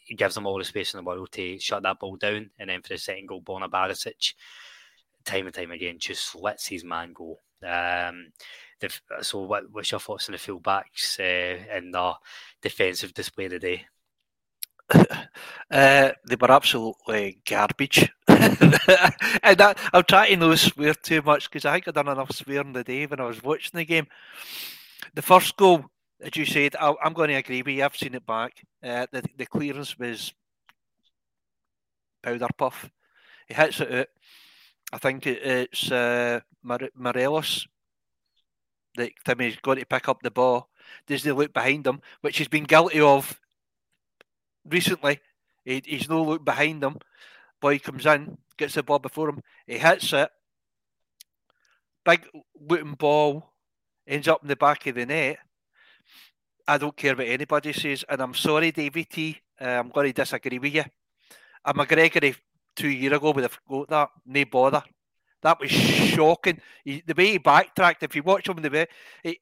[0.05, 2.51] he gives them all the space in the world to shut that ball down.
[2.59, 4.33] And then for the second goal, Borna Barisic,
[5.25, 7.39] time and time again, just lets his man go.
[7.63, 8.31] Um,
[8.79, 12.13] the, so, what, what's your thoughts on the fullbacks uh, and the
[12.61, 13.85] defensive display today?
[15.71, 18.07] Uh, they were absolutely garbage.
[18.27, 22.31] and that, I'm trying to not swear too much because I think I've done enough
[22.31, 24.05] swearing the day when I was watching the game.
[25.15, 25.85] The first goal,
[26.21, 27.83] as you said, I, am going to agree with you.
[27.83, 28.63] I've seen it back.
[28.83, 30.33] Uh, the, the clearance was
[32.23, 32.89] powder puff.
[33.47, 34.07] He hits it out.
[34.93, 37.67] I think it, it's uh, Morelos
[38.95, 40.69] that Timmy's to pick up the ball.
[41.07, 43.39] Does he look behind him, which he's been guilty of
[44.65, 45.19] recently?
[45.63, 46.97] He, he's no look behind him.
[47.59, 49.41] Boy comes in, gets the ball before him.
[49.67, 50.29] He hits it.
[52.03, 53.51] Big wooden ball
[54.07, 55.39] ends up in the back of the net.
[56.67, 59.39] I don't care what anybody says, and I'm sorry, David T.
[59.59, 60.83] Uh, I'm going to disagree with you.
[61.63, 62.35] A McGregor
[62.75, 64.83] two year ago would have got that, no bother.
[65.41, 66.59] That was shocking.
[66.83, 68.87] He, the way he backtracked, if you watch him the way,
[69.23, 69.39] he,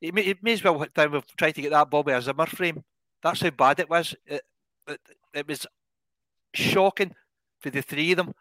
[0.00, 2.84] he, he may as well time trying to get that ball with a Zimmer frame.
[3.22, 4.14] That's how bad it was.
[4.26, 4.42] It,
[4.88, 5.00] it,
[5.34, 5.66] it was
[6.54, 7.14] shocking
[7.58, 8.34] for the three of them.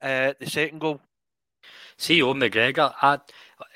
[0.00, 1.00] Uh, the second goal.
[1.96, 3.18] See, Owen McGregor, I,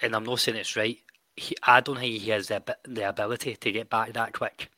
[0.02, 0.98] and I'm not saying it's right,
[1.38, 4.70] he, I don't think he has the, the ability to get back that quick.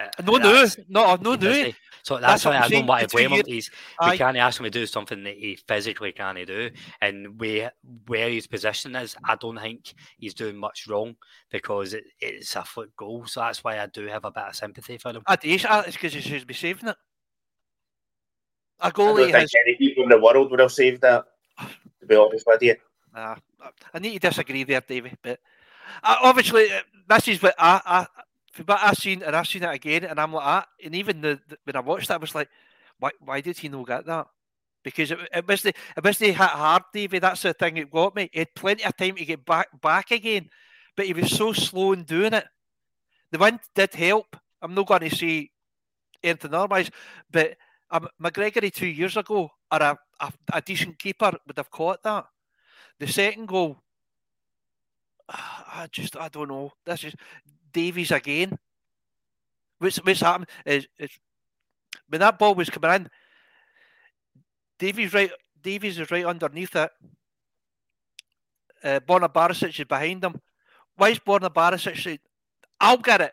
[0.00, 1.70] Uh, no, no, no, no, no.
[2.02, 3.44] So that's, that's why I don't want to blame him.
[3.46, 3.70] He's,
[4.04, 6.70] we can't ask him to do something that he physically can't do.
[7.00, 7.72] And where
[8.06, 11.14] where his position is, I don't think he's doing much wrong
[11.50, 13.26] because it, it's a foot goal.
[13.26, 15.22] So that's why I do have a bit of sympathy for him.
[15.26, 15.48] I do.
[15.50, 16.96] It's because he should be saving it.
[18.80, 21.24] A goalie I don't think any people in the world would have saved that.
[22.00, 22.74] To be honest with you.
[23.14, 23.36] Nah,
[23.94, 25.12] I need to disagree there, Davey.
[25.22, 25.38] But
[26.02, 28.06] obviously, uh, this is what I, I,
[28.64, 31.40] but I've seen and I've seen it again, and I'm like, ah, and even the,
[31.48, 32.48] the, when I watched that, I was like,
[32.98, 34.26] why, why did he not get that?
[34.84, 37.18] Because it, it was the it was the hit hard, Davey.
[37.18, 38.28] That's the thing that got me.
[38.32, 40.48] He had plenty of time to get back back again,
[40.96, 42.46] but he was so slow in doing it.
[43.30, 44.36] The wind did help.
[44.60, 45.50] I'm not going to say
[46.22, 46.90] anything otherwise,
[47.30, 47.56] but
[47.90, 52.26] um, McGregor two years ago, or a, a, a decent keeper would have caught that.
[52.98, 53.82] The second goal
[55.74, 56.72] I just I don't know.
[56.84, 57.14] This is
[57.72, 58.58] Davies again.
[59.78, 61.10] What's what's happened is, is
[62.08, 63.10] when that ball was coming in,
[64.78, 65.30] Davies right
[65.62, 66.90] Davies is right underneath it.
[68.84, 70.40] Uh, Borna Barisic is behind him.
[70.96, 72.18] Why is Borna Barisic saying,
[72.80, 73.32] I'll get it?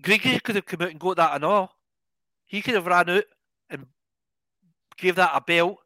[0.00, 1.72] Griggy could have come out and got that and all.
[2.44, 3.24] He could have ran out
[3.68, 3.86] and
[4.96, 5.78] gave that a belt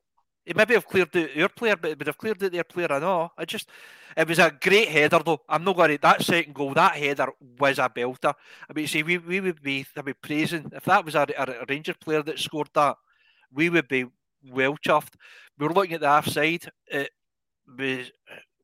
[0.45, 2.91] he maybe have cleared out your player, but it would have cleared out their player.
[2.91, 3.31] I know.
[3.37, 3.69] I just,
[4.17, 5.41] it was a great header though.
[5.49, 6.75] I'm not going to that second goal.
[6.75, 8.35] That header was a belter.
[8.69, 11.65] I mean, see, we, we would be, I'd be praising if that was a, a,
[11.69, 12.97] Ranger player that scored that,
[13.53, 14.07] we would be
[14.51, 15.15] well chuffed.
[15.59, 16.71] We were looking at the half side.
[16.87, 17.11] It
[17.79, 18.11] was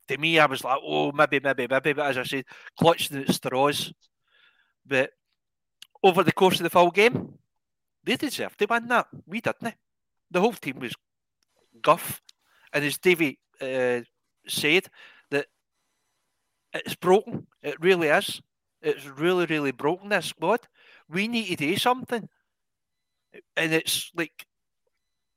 [0.09, 1.93] to me, I was like, oh, maybe, maybe, maybe.
[1.93, 2.45] But as I said,
[2.79, 3.93] clutching at straws.
[4.87, 5.11] But
[6.03, 7.35] over the course of the full game,
[8.05, 9.09] they deserved to win that.
[9.27, 9.75] We didn't.
[10.31, 10.95] The whole team was
[11.87, 12.21] guff.
[12.73, 14.01] And as Davey uh,
[14.49, 14.89] said,
[15.31, 15.47] that
[16.75, 17.47] it's broken.
[17.63, 18.43] It really is.
[18.83, 20.61] It's really, really broken, this squad.
[21.09, 22.29] We need to do something.
[23.57, 24.47] And it's like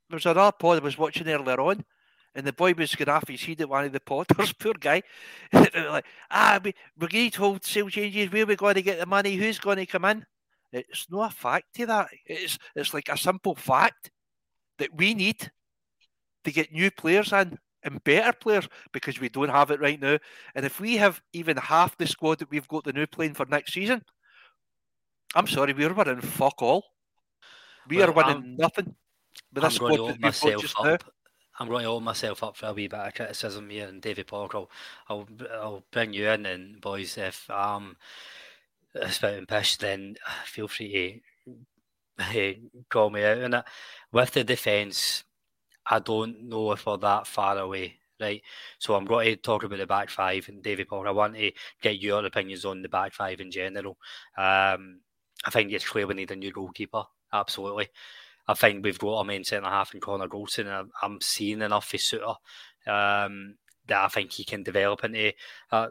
[0.10, 1.86] there was another pod I was watching earlier on,
[2.34, 5.04] and the boy was going off his head at one of the potters, poor guy.
[5.54, 8.32] like, ah, we, we're going to hold sale changes.
[8.32, 9.36] Where are we going to get the money?
[9.36, 10.26] Who's going to come in?
[10.72, 12.08] It's not a fact to that.
[12.26, 14.12] It's it's like a simple fact
[14.78, 15.52] that we need
[16.44, 20.18] to get new players in and better players because we don't have it right now.
[20.56, 23.46] And if we have even half the squad that we've got the new playing for
[23.46, 24.04] next season,
[25.36, 26.84] I'm sorry, we're winning fuck all.
[27.88, 28.96] We well, are winning I'm, nothing.
[29.54, 30.86] With I'm going to open myself up.
[30.86, 30.98] Now.
[31.60, 34.28] I'm going to open myself up for a wee bit of criticism here, and David
[34.28, 34.70] Park, I'll,
[35.10, 37.98] I'll, I'll bring you in, and boys, if I'm
[39.10, 41.22] spouting pish, then feel free
[42.32, 42.56] to
[42.90, 43.66] call me out on it.
[44.12, 45.24] With the defence,
[45.90, 48.42] I don't know if we're that far away, right?
[48.78, 51.08] So I'm going to talk about the back five and David Paul.
[51.08, 53.98] I want to get your opinions on the back five in general.
[54.38, 55.02] Um,
[55.46, 57.04] I think it's clear we need a new goalkeeper.
[57.34, 57.90] Absolutely.
[58.48, 61.88] I think we've got a main centre half in Connor Goldson, and I'm seeing enough
[61.88, 62.36] for Souttar
[62.88, 63.56] um,
[63.88, 65.34] that I think he can develop into
[65.72, 65.90] a,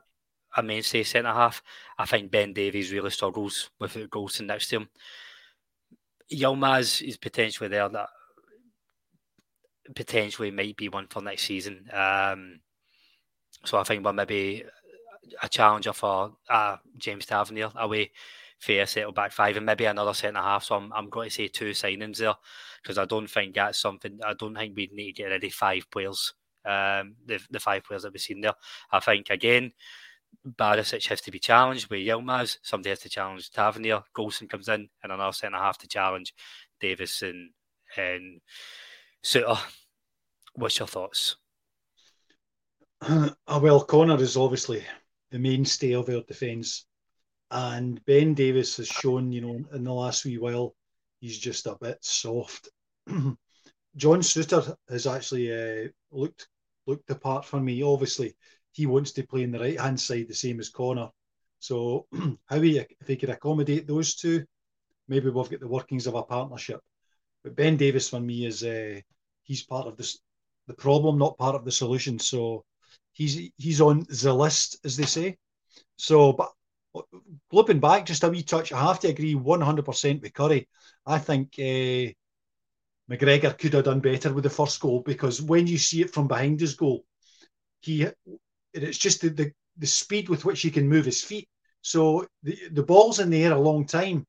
[0.57, 1.63] a mainstay centre half.
[1.99, 4.89] I think Ben Davies really struggles with Goldson next to him.
[6.33, 7.89] Yilmaz is potentially there.
[7.89, 8.09] That
[9.95, 11.89] potentially might be one for next season.
[11.93, 12.61] Um,
[13.65, 14.65] so I think we're maybe
[15.43, 18.13] a challenger for uh, James Tavernier away
[18.59, 20.65] fair settle back five and maybe another centre half.
[20.65, 22.35] So I'm, I'm going to say two signings there
[22.83, 24.19] because I don't think that's something.
[24.25, 26.35] I don't think we need to get ready five players.
[26.65, 28.55] Um, the the five players that we've seen there.
[28.93, 29.73] I think again.
[30.47, 32.59] Barisic has to be challenged with Yilmaz.
[32.63, 34.03] Somebody has to challenge Tavernier.
[34.15, 36.35] Goldson comes in, and another centre half to challenge
[36.81, 37.51] Davies and,
[37.97, 38.41] and
[39.29, 39.59] Souttar.
[40.55, 41.37] What's your thoughts?
[43.03, 43.29] Uh,
[43.61, 44.83] well, Connor is obviously
[45.31, 46.87] the mainstay of our defence,
[47.51, 50.75] and Ben Davies has shown, you know, in the last wee while,
[51.21, 52.71] he's just a bit soft.
[53.07, 56.49] John Souttar has actually uh, looked
[56.87, 57.83] looked the part for me.
[57.83, 58.35] Obviously,
[58.73, 61.11] he wants to play in the right hand side, the same as Connor.
[61.59, 62.07] So,
[62.47, 64.47] how he if he could accommodate those two,
[65.07, 66.81] maybe we've got the workings of a partnership.
[67.45, 69.01] But Ben Davies for me is uh,
[69.49, 70.21] he's part of this
[70.69, 72.19] the problem, not part of the solution.
[72.19, 72.65] So
[73.13, 75.37] he's he's on the list, as they say.
[75.97, 76.53] So, but
[77.53, 80.69] looking back just a wee touch, I have to agree 100% with Curry.
[81.07, 82.13] I think uh,
[83.11, 86.29] McGregor could have done better with the first goal because when you see it from
[86.29, 87.05] behind his goal,
[87.81, 88.07] he
[88.75, 91.49] it's just the, the, the speed with which he can move his feet.
[91.81, 94.27] So the, the ball's in the air a long time.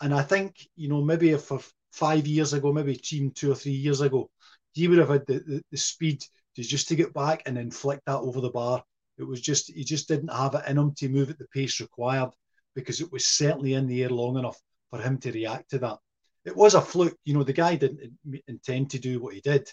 [0.00, 1.60] And I think, you know, maybe for
[1.92, 4.30] five years ago, maybe team two or three years ago,
[4.78, 7.70] he would have had the, the, the speed to just to get back and then
[7.70, 8.82] flick that over the bar.
[9.18, 11.80] It was just he just didn't have it in him to move at the pace
[11.80, 12.30] required
[12.74, 14.60] because it was certainly in the air long enough
[14.90, 15.98] for him to react to that.
[16.44, 17.42] It was a fluke, you know.
[17.42, 18.12] The guy didn't
[18.46, 19.68] intend to do what he did,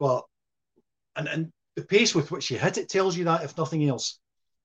[0.00, 0.24] but
[1.14, 4.18] and and the pace with which he hit it tells you that, if nothing else.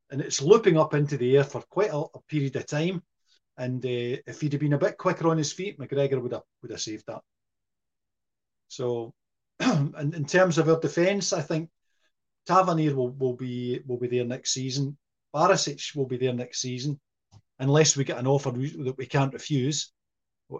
[0.09, 3.03] And it's looping up into the air for quite a, a period of time.
[3.57, 6.43] And uh, if he'd have been a bit quicker on his feet, McGregor would have
[6.61, 7.21] would have saved that.
[8.67, 9.13] So
[9.59, 11.69] and in terms of our defence, I think
[12.45, 14.97] Tavernier will, will be will be there next season.
[15.33, 16.99] Barisic will be there next season,
[17.59, 19.91] unless we get an offer that we can't refuse.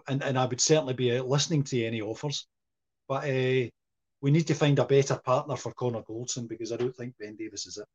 [0.08, 2.48] And, and I would certainly be uh, listening to any offers.
[3.08, 3.70] But uh,
[4.20, 7.36] we need to find a better partner for Connor Goldson because I don't think Ben
[7.36, 7.86] Davies is it.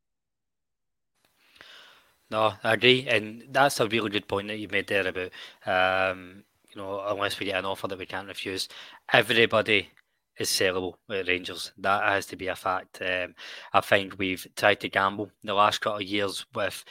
[2.29, 5.31] No, I agree, and that's a really good point that you made there about
[5.65, 8.69] um, you know unless we get an offer that we can't refuse.
[9.11, 9.89] Everybody
[10.39, 11.71] is sellable at Rangers.
[11.77, 13.01] That has to be a fact.
[13.01, 13.35] Um,
[13.73, 16.83] I find we've tried to gamble the last couple of years with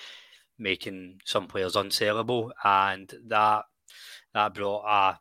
[0.58, 3.64] making some players unsellable, and that
[4.34, 5.18] that brought a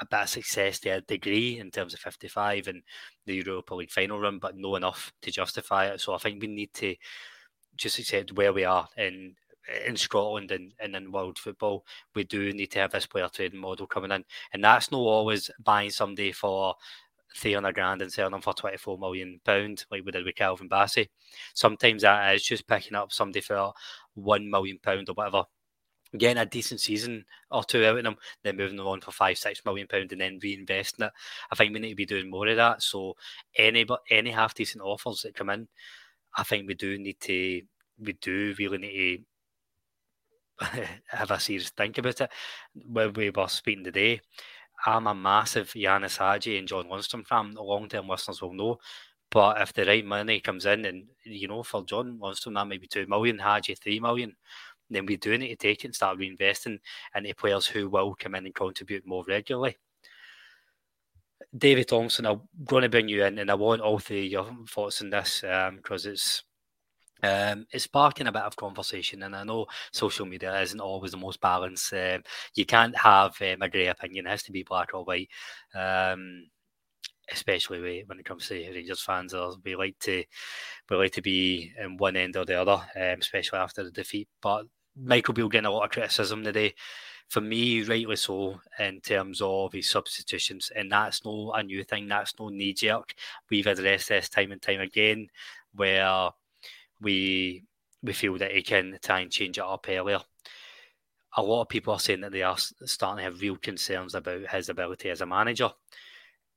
[0.00, 2.82] a bit of success to a degree in terms of 55 and
[3.26, 6.00] the Europa League final run, but no enough to justify it.
[6.00, 6.94] So I think we need to
[7.76, 9.34] just accept where we are in
[9.86, 11.84] in Scotland and, and in world football.
[12.14, 15.50] We do need to have this player trading model coming in, and that's not always
[15.62, 16.74] buying somebody for
[17.36, 20.34] three hundred grand and selling them for twenty four million pound, like we did with
[20.34, 21.08] Calvin Bassey.
[21.54, 23.72] Sometimes that is just picking up somebody for
[24.14, 25.44] one million pound or whatever,
[26.16, 29.38] getting a decent season or two out of them, then moving them on for five,
[29.38, 31.12] six million pound and then reinvesting it.
[31.50, 32.82] I think we need to be doing more of that.
[32.82, 33.14] So
[33.56, 35.68] any but any half decent offers that come in,
[36.36, 37.62] I think we do need to
[37.98, 39.24] we do really need
[40.60, 42.30] to have a serious think about it.
[42.74, 44.20] When we were speaking today,
[44.86, 47.54] I'm a massive Ianis Hagi and John Lundstram fan.
[47.54, 48.78] The long term listeners will know.
[49.30, 52.80] But if the right money comes in, and you know, for John Lundstram, that might
[52.80, 54.34] be two million, Hagi three million,
[54.90, 56.78] then we do need to take it and start reinvesting
[57.14, 59.76] into players who will come in and contribute more regularly.
[61.56, 64.56] David Thompson, I'm going to bring you in, and I want all three of your
[64.68, 66.44] thoughts on this because um, it's
[67.22, 71.16] um, it's sparking a bit of conversation, and I know social media isn't always the
[71.16, 71.92] most balanced.
[71.92, 72.22] Um,
[72.54, 75.28] you can't have um, a grey opinion; it has to be black or white.
[75.74, 76.48] Um,
[77.30, 80.24] especially when it comes to Rangers fans, we like to
[80.88, 84.28] we like to be in one end or the other, um, especially after the defeat.
[84.40, 84.66] But
[84.96, 86.74] Michael Beale getting a lot of criticism today
[87.28, 90.72] for me, rightly so, in terms of his substitutions.
[90.74, 93.14] And that's no a new thing, that's no knee jerk.
[93.50, 95.28] We've addressed this time and time again
[95.74, 96.30] where
[97.00, 97.64] we
[98.02, 100.20] we feel that he can try and change it up earlier.
[101.36, 104.48] A lot of people are saying that they are starting to have real concerns about
[104.48, 105.70] his ability as a manager.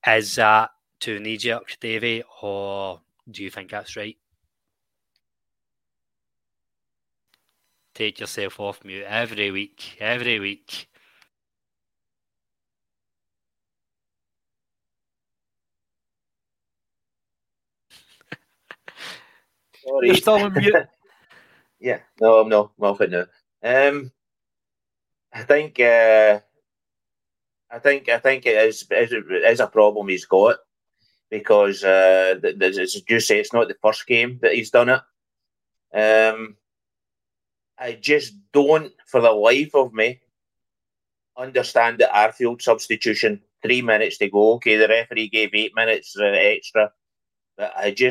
[0.06, 4.18] Is that too knee jerk, Davey, or do you think that's right?
[7.94, 10.88] take yourself off mute every week, every week.
[19.84, 20.08] Sorry.
[20.08, 20.76] You're still on mute.
[21.80, 22.72] yeah, no, I'm not.
[22.78, 23.26] I'm off it now.
[23.64, 24.12] Um,
[25.34, 26.40] I think, uh,
[27.70, 30.58] I think, I think it is, is a problem he's got
[31.30, 35.02] because, uh, as you say, it's not the first game that he's done it.
[35.94, 36.58] Um,
[37.78, 40.22] I just don't, for the life of me,
[41.38, 43.42] understand the Arfield substitution.
[43.64, 44.54] Three minutes to go.
[44.54, 46.92] Okay, the referee gave eight minutes uh, extra.
[47.58, 48.11] But I just.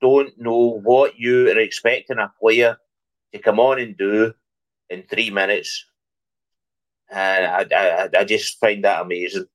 [0.00, 2.76] Don't know what you are expecting a player
[3.32, 4.32] to come on and do
[4.90, 5.84] in three minutes.
[7.10, 9.46] And I, I, I just find that amazing.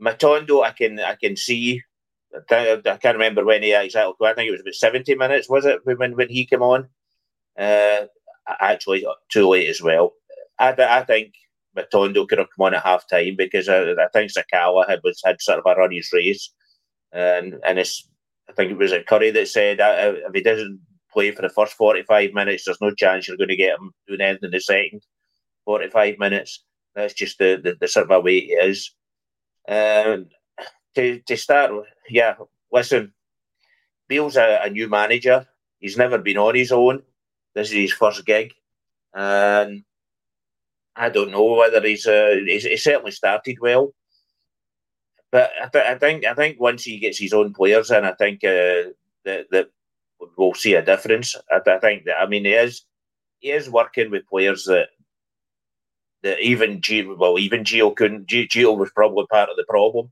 [0.00, 1.82] Matondo, I can I can see
[2.50, 4.14] I can't remember when he exactly.
[4.26, 5.48] I think it was about seventy minutes.
[5.48, 6.88] Was it when when he came on?
[7.58, 8.06] Uh,
[8.46, 10.12] actually, too late as well.
[10.58, 11.34] I, I think
[11.76, 15.20] Matondo could have come on at half time because I, I think Sakala had was
[15.24, 16.52] had sort of a run his race,
[17.12, 18.08] and and it's
[18.50, 20.80] I think it was a Curry that said uh, if he doesn't
[21.12, 23.92] play for the first forty five minutes, there's no chance you're going to get him
[24.08, 25.02] doing anything in the second
[25.64, 26.64] forty five minutes.
[26.94, 28.92] That's just the, the, the sort of a way it is.
[29.68, 30.26] Um,
[30.96, 32.34] to, to start with, yeah,
[32.72, 33.12] listen,
[34.08, 35.46] Beale's a, a, new manager.
[35.78, 37.02] He's never been on his own.
[37.54, 38.52] This is his first gig.
[39.14, 39.84] And
[40.96, 43.94] I don't know whether he's, uh, he's he certainly started well.
[45.32, 48.12] But I, th- I, think I think once he gets his own players in, I
[48.14, 48.90] think uh,
[49.24, 49.70] that that
[50.36, 51.36] we'll see a difference.
[51.50, 52.82] I, I think that I mean he is
[53.38, 54.88] he is working with players that
[56.22, 58.26] that even Gio, well even Gio couldn't.
[58.26, 60.10] Gio was probably part of the problem.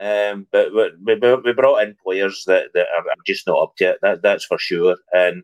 [0.00, 3.98] Um, but we, we brought in players that, that are just not up to it.
[4.00, 4.96] That, that's for sure.
[5.12, 5.42] And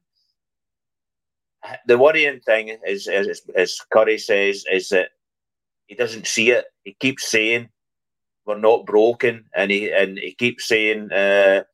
[1.87, 5.09] the worrying thing is, as Curry says, is that
[5.87, 6.67] he doesn't see it.
[6.85, 7.69] He keeps saying
[8.47, 11.65] we're not broken, and he and he keeps saying uh,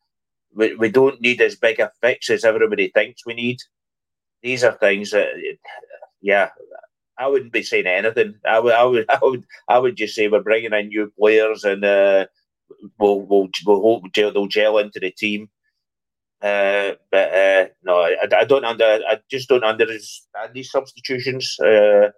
[0.55, 3.59] we, we don't need as big a fix as everybody thinks we need.
[4.43, 5.29] These are things that,
[6.23, 6.51] yeah,
[7.18, 8.37] I wouldn't be saying anything.
[8.47, 11.64] I would, I would, I would, I would just say we're bringing in new players
[11.64, 11.85] and.
[11.85, 12.27] Uh,
[12.99, 15.49] will will will hope they'll gel into the team.
[16.43, 18.85] Uh, but uh, no, I, I, don't under.
[18.85, 21.59] I just don't understand these substitutions.
[21.61, 22.11] Uh,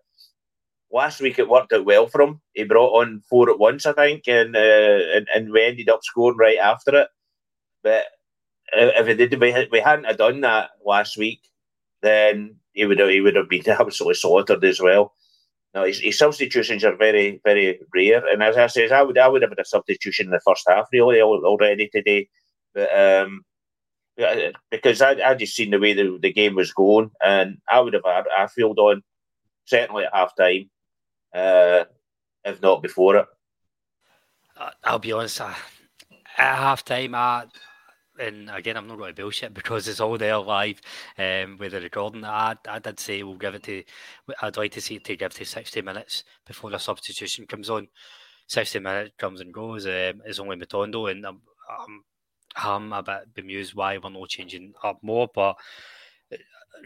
[0.92, 2.40] last week it worked out well for him.
[2.52, 6.04] He brought on four at once, I think, and uh, and, and we ended up
[6.04, 7.08] scoring right after it.
[7.82, 8.04] But
[8.72, 11.40] if it did, we, we hadn't have done that last week,
[12.02, 15.14] then he would have, he would have been absolutely slaughtered as well.
[15.74, 18.26] No, his, his, substitutions are very, very rare.
[18.26, 20.64] And as I says, I would, I would have had a substitution in the first
[20.68, 22.28] half really already today,
[22.74, 23.42] but um,
[24.70, 27.94] because I, I just seen the way the, the game was going, and I would
[27.94, 29.02] have had Arfield on
[29.64, 30.70] certainly at half time,
[31.34, 31.84] uh,
[32.44, 33.26] if not before it.
[34.84, 35.40] I'll be honest.
[35.40, 35.56] I,
[36.38, 37.46] at half time, I
[38.18, 40.80] and again, I'm not going to bullshit because it's all there live
[41.18, 42.24] um, with the recording.
[42.24, 43.82] I, I did say we'll give it to,
[44.40, 47.88] I'd like to see it to give to 60 minutes before the substitution comes on.
[48.48, 49.86] 60 minutes comes and goes.
[49.86, 52.04] Um, it's only Matondo, and I'm, I'm,
[52.54, 55.28] I'm a bit bemused why we're not changing up more.
[55.34, 55.56] But
[56.30, 56.36] uh,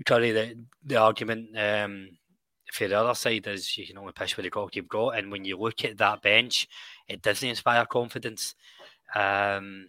[0.04, 2.10] currently, the, the argument um,
[2.72, 5.18] for the other side is you can only push with the cock you've got.
[5.18, 6.68] And when you look at that bench,
[7.08, 8.54] it doesn't inspire confidence.
[9.14, 9.86] Um,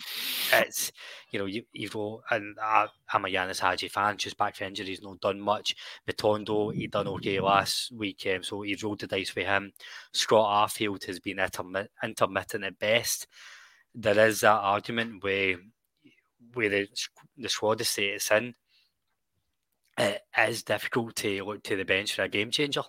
[0.54, 0.92] it's
[1.32, 4.18] you know you you've got and I, am a Ianis Hagi fan.
[4.18, 5.76] Just back from injury, he's not done much.
[6.08, 9.74] Matondo he done okay last week, um, so he's rolled the dice for him.
[10.14, 13.26] Scott Arfield has been intermittent, intermittent at best.
[13.96, 15.56] There is that argument where
[16.54, 16.88] where the,
[17.38, 18.54] the squad is it's in.
[19.98, 22.84] It is difficult to look to the bench for a game changer.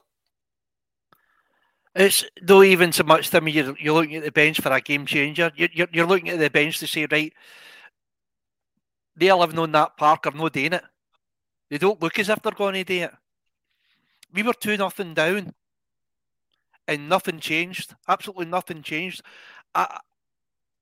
[1.95, 3.53] It's not even so much to me.
[3.53, 5.51] You're, you're looking at the bench for a game changer.
[5.57, 7.33] You're, you're, you're looking at the bench to say, right,
[9.17, 10.85] they are living on that park are not doing it.
[11.71, 13.11] They don't look as if they're going to do it.
[14.33, 15.55] We were two nothing down,
[16.87, 17.95] and nothing changed.
[18.07, 19.23] Absolutely nothing changed.
[19.75, 19.99] I,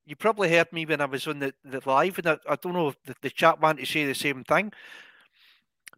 [0.05, 2.73] you probably heard me when I was on the, the live, and I, I don't
[2.73, 4.71] know if the, the chat wanted to say the same thing,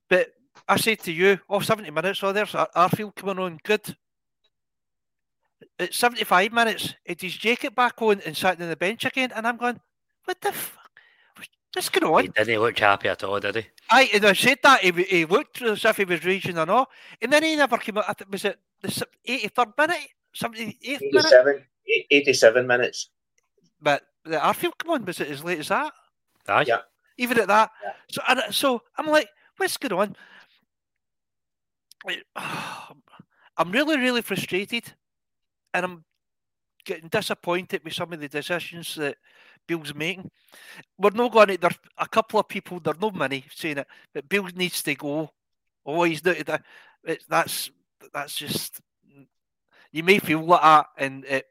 [0.10, 0.30] but
[0.68, 3.96] I said to you, oh, 70 minutes, oh, there's Arfield coming on, good
[5.80, 9.48] at 75 minutes, it is Jacob back on and sat on the bench again, and
[9.48, 9.80] I'm going,
[10.26, 10.80] what the fuck?
[11.74, 12.24] What's going on?
[12.24, 13.66] He didn't look happy at all, did he?
[13.92, 16.88] I, and I said that he, he looked as if he was raging and all,
[17.22, 18.22] and then he never came out.
[18.30, 20.08] Was it the 83rd minute?
[20.36, 21.64] 78th 87, minute?
[22.12, 23.10] 87 minutes.
[23.82, 25.94] But the Arfield, come on, was it as late as that?
[26.48, 26.66] Aye.
[26.68, 26.80] Yeah.
[27.18, 27.72] Even at that.
[27.84, 27.92] Yeah.
[28.10, 29.30] So, and, so I'm like,
[29.60, 30.16] what's going on?
[33.58, 34.94] I'm really, really frustrated
[35.74, 36.06] and I'm
[36.86, 39.18] getting disappointed with some of the decisions that
[39.68, 40.32] Beale's making.
[40.98, 41.58] We're not going to.
[41.58, 42.80] There's a couple of people.
[42.80, 45.30] There's no many saying it, but Beale needs to go.
[45.86, 46.62] Oh, he's not.
[47.04, 47.70] It's that's
[48.14, 48.82] that's just.
[49.92, 51.46] You may feel like that, and it,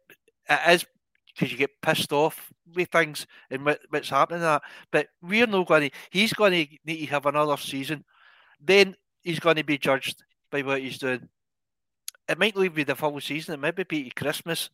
[0.49, 0.87] it is
[1.27, 4.41] because you get pissed off with things and what, what's happening.
[4.41, 5.97] That, but we're not going to.
[6.11, 8.05] He's going to need to have another season.
[8.61, 11.29] Then he's going to be judged by what he's doing
[12.29, 13.55] it might leave me the full season.
[13.55, 14.69] It might be Christmas,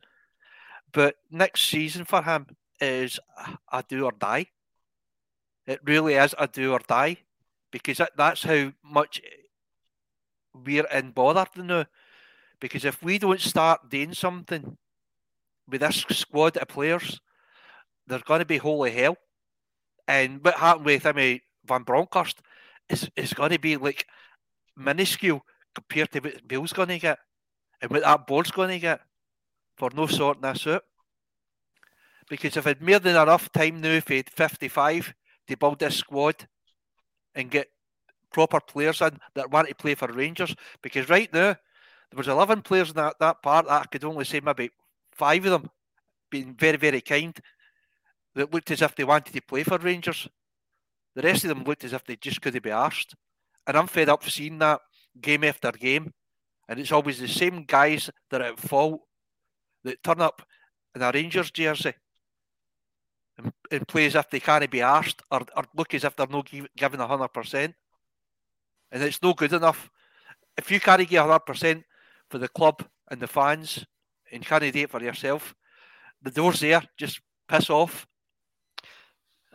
[0.92, 2.46] but next season for him
[2.80, 3.20] is
[3.72, 4.46] a do or die.
[5.66, 7.18] It really is a do or die
[7.70, 9.22] because that, that's how much
[10.52, 11.86] we're in bother now.
[12.60, 14.76] Because if we don't start doing something
[15.68, 17.20] with this squad of players,
[18.06, 19.16] they're going to be holy hell.
[20.06, 22.40] And what happened with I mean, Van Bronckhorst
[22.88, 24.06] is, is going to be like
[24.76, 25.44] minuscule
[25.74, 27.18] compared to what Beale's going to get
[27.80, 29.00] and what that board's going to get
[29.76, 30.82] for no sorting this out.
[32.28, 35.14] Because if it more than enough time now for 55
[35.48, 36.48] to build this squad
[37.34, 37.68] and get
[38.32, 41.56] proper players in that want to play for Rangers, because right now
[42.10, 44.70] there was 11 players in that, that part that I could only say maybe
[45.12, 45.70] five of them
[46.30, 47.38] being very, very kind
[48.34, 50.28] that looked as if they wanted to play for Rangers.
[51.14, 53.14] The rest of them looked as if they just couldn't be arsed.
[53.66, 54.80] And I'm fed up seeing that
[55.20, 56.12] game after game
[56.68, 59.00] and it's always the same guys that are at fault
[59.84, 60.42] that turn up
[60.94, 61.92] in a Rangers jersey
[63.36, 66.26] and, and play as if they can't be asked or, or look as if they're
[66.26, 67.74] not give, giving 100%.
[68.92, 69.90] And it's no good enough.
[70.56, 71.84] If you can't give 100%
[72.30, 73.84] for the club and the fans
[74.32, 75.54] and can't do it for yourself,
[76.22, 76.82] the door's there.
[76.96, 78.06] Just piss off.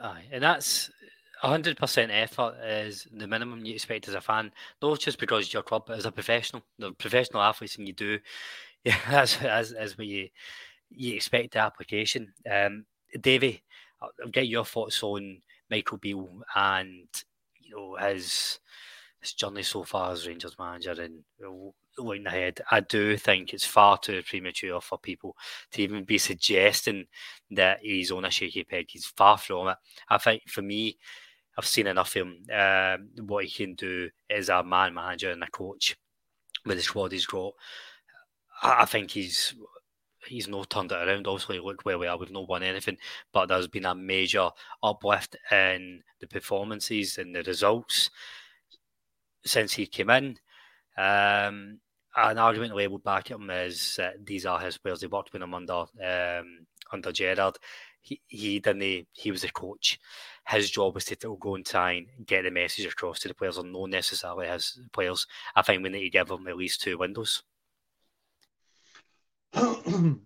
[0.02, 0.90] Aye, and that's
[1.44, 5.90] 100% effort is the minimum you expect as a fan, not just because your club,
[5.90, 6.64] as a professional.
[6.78, 8.20] The professional athletes, and you do,
[8.84, 10.30] yeah, that's, that's, that's what you
[10.92, 12.34] you expect the application.
[12.52, 12.86] Um,
[13.22, 13.62] Davey,
[14.02, 17.08] I'll get your thoughts on Michael Beale and
[17.60, 18.60] you know his
[19.22, 21.24] his journey so far as Rangers manager and
[22.00, 22.62] looking ahead.
[22.72, 25.36] I do think it's far too premature for people
[25.72, 27.06] to even be suggesting
[27.52, 28.88] that he's on a shaky peg.
[28.90, 29.78] He's far from it.
[30.10, 30.98] I think for me,
[31.58, 32.38] I've seen enough of him.
[32.54, 35.98] Uh, what he can do as a man manager and a coach
[36.66, 37.54] with the squad he's got.
[38.62, 39.56] I, I think he's
[40.28, 41.28] he's not turned it around.
[41.28, 42.18] Obviously, look where we are.
[42.18, 42.98] We've not won anything,
[43.34, 44.50] but there's been a major
[44.84, 48.10] uplift in the performances and the results
[49.46, 50.38] since he came in.
[50.98, 51.80] Um,
[52.16, 55.00] an argument labelled back him is uh, these are his players.
[55.00, 57.58] They worked with him under um, under Gerrard
[58.02, 60.00] he, he didn't he was a coach.
[60.48, 63.58] His job was to go and try and get the message across to the players,
[63.58, 65.28] and not necessarily his players.
[65.56, 67.44] I think we need to give them at least two windows.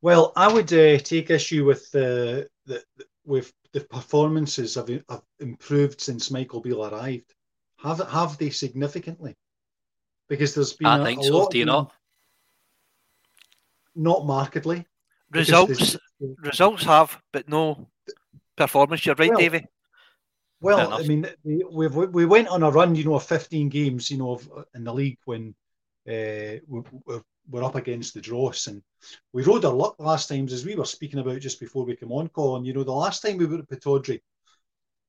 [0.00, 5.22] well, I would uh, take issue with the, the, the with the performances have, have
[5.40, 7.34] improved since Michael Beale arrived.
[7.78, 9.36] Have have they significantly?
[10.30, 11.38] Because there's been I a, think a so.
[11.38, 11.92] lot Do you not?
[13.96, 14.86] Not markedly.
[15.32, 17.88] Results, results have, but no
[18.56, 19.04] performance.
[19.04, 19.66] You're right, Well, Davy.
[20.60, 20.94] Well.
[20.94, 24.32] I mean, we we've, went on a run, you know, of 15 games, you know,
[24.32, 25.54] of, in the league when
[26.08, 27.20] uh, we, we
[27.50, 28.80] we're up against the Dross, and
[29.32, 32.12] we rode our luck last times, as we were speaking about just before we came
[32.12, 32.64] on, Colin.
[32.64, 34.20] You know, the last time we were at Pittodrie,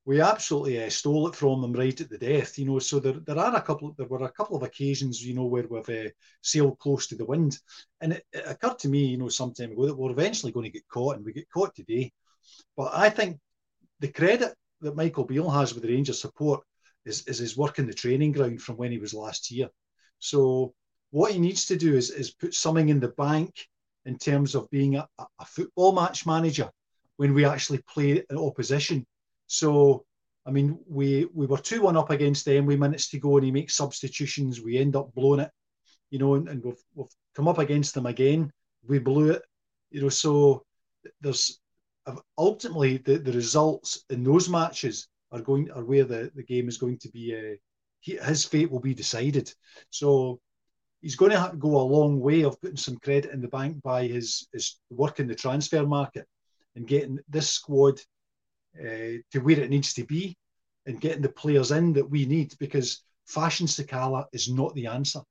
[0.05, 2.57] we absolutely uh, stole it from them right at the death.
[2.57, 5.35] You know, so there there are a couple, there were a couple of occasions, you
[5.35, 6.09] know, where we've uh,
[6.41, 7.57] sailed close to the wind,
[8.01, 10.65] and it, it occurred to me, you know, some time ago that we're eventually going
[10.65, 12.11] to get caught, and we get caught today.
[12.75, 13.39] But I think
[13.99, 16.61] the credit that Michael Beale has with the Rangers support
[17.05, 19.69] is, is his work in the training ground from when he was last here.
[20.17, 20.73] So
[21.11, 23.67] what he needs to do is, is put something in the bank
[24.05, 26.69] in terms of being a, a football match manager
[27.17, 29.05] when we actually play an opposition.
[29.51, 30.05] So
[30.45, 33.45] I mean, we we were two one up against them We minutes to go, and
[33.45, 34.61] he makes substitutions.
[34.61, 35.51] We end up blowing it,
[36.09, 38.51] you know, and, and we've we've come up against them again.
[38.87, 39.43] We blew it,
[39.91, 40.09] you know.
[40.09, 40.63] So
[41.19, 41.59] there's
[42.37, 46.77] ultimately the, the results in those matches are going are where the, the game is
[46.77, 47.35] going to be.
[47.35, 47.57] Uh,
[47.99, 49.53] he, his fate will be decided.
[49.89, 50.39] So
[51.01, 53.49] he's going to have to go a long way of putting some credit in the
[53.49, 56.25] bank by his his work in the transfer market
[56.75, 57.99] and getting this squad
[58.79, 60.35] uh, to where it needs to be
[60.85, 65.21] and getting the players in that we need because Fashion Sakala is not the answer.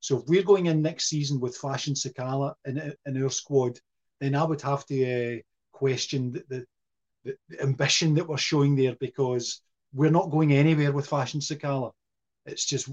[0.00, 3.78] So if we're going in next season with Fashion Sakala in, in our squad,
[4.20, 5.40] then I would have to uh,
[5.72, 6.44] question the,
[7.24, 11.92] the, the, ambition that we're showing there because we're not going anywhere with Fashion Sakala.
[12.46, 12.88] It's just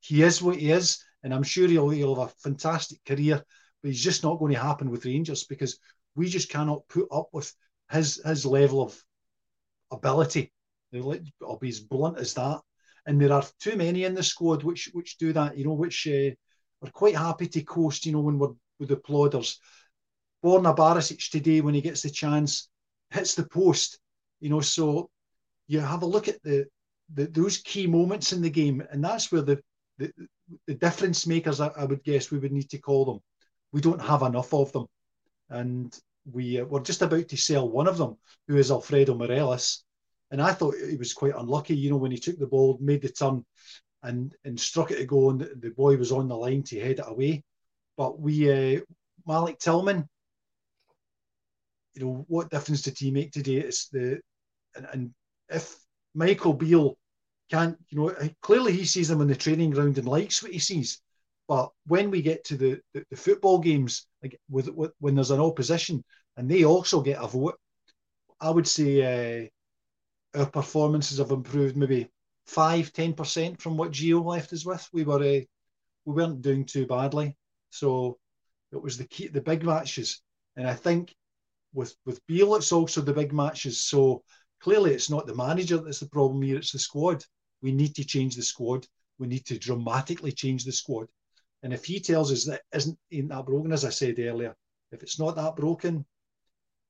[0.00, 3.42] he is what he is, and I'm sure he'll, he'll have a fantastic career,
[3.82, 5.78] but he's just not going to happen with Rangers because
[6.14, 7.52] we just cannot put up with
[7.90, 9.02] his his level of
[9.90, 10.52] ability.
[10.94, 12.60] I'll be as blunt as that.
[13.06, 16.06] And there are too many in the squad which which do that, you know, which
[16.06, 16.30] uh,
[16.82, 19.56] are quite happy to coast, you know, when we're with the plodders.
[20.44, 22.68] Borna Barisic today, when he gets the chance,
[23.10, 23.98] hits the post,
[24.40, 24.60] you know.
[24.60, 25.10] So
[25.66, 26.66] you have a look at the,
[27.14, 29.60] the those key moments in the game, and that's where the
[29.98, 30.12] the,
[30.66, 33.20] the difference makers, I, I, would guess, we would need to call them.
[33.70, 34.86] We don't have enough of them,
[35.50, 35.96] and
[36.30, 38.16] we uh, we're just about to sell one of them,
[38.48, 39.84] who is Alfredo Morelos.
[40.30, 43.02] And I thought he was quite unlucky, you know, when he took the ball, made
[43.02, 43.44] the turn,
[44.02, 46.98] and and struck it to go, and the, boy was on the line to head
[46.98, 47.42] it away.
[47.96, 48.80] But we, uh,
[49.26, 50.08] Malik Tillman,
[51.94, 53.56] you know, what difference did he make today?
[53.56, 54.20] It's the
[54.76, 55.14] and, and
[55.48, 55.76] if
[56.14, 56.96] Michael Beale
[57.50, 60.58] can't, you know, clearly he sees them on the training ground and likes what he
[60.58, 61.02] sees.
[61.50, 65.32] But when we get to the, the, the football games, like with, with, when there's
[65.32, 66.04] an opposition
[66.36, 67.58] and they also get a vote,
[68.40, 69.50] I would say
[70.32, 72.08] uh, our performances have improved maybe
[72.46, 74.88] five, ten percent from what Gio left us with.
[74.92, 75.40] We were uh,
[76.04, 77.36] we weren't doing too badly,
[77.70, 78.20] so
[78.70, 80.22] it was the key, the big matches,
[80.54, 81.12] and I think
[81.74, 83.82] with with Beale, it's also the big matches.
[83.82, 84.22] So
[84.60, 87.24] clearly, it's not the manager that's the problem here; it's the squad.
[87.60, 88.86] We need to change the squad.
[89.18, 91.08] We need to dramatically change the squad.
[91.62, 94.56] And if he tells us that isn't ain't that broken, as I said earlier,
[94.92, 96.04] if it's not that broken,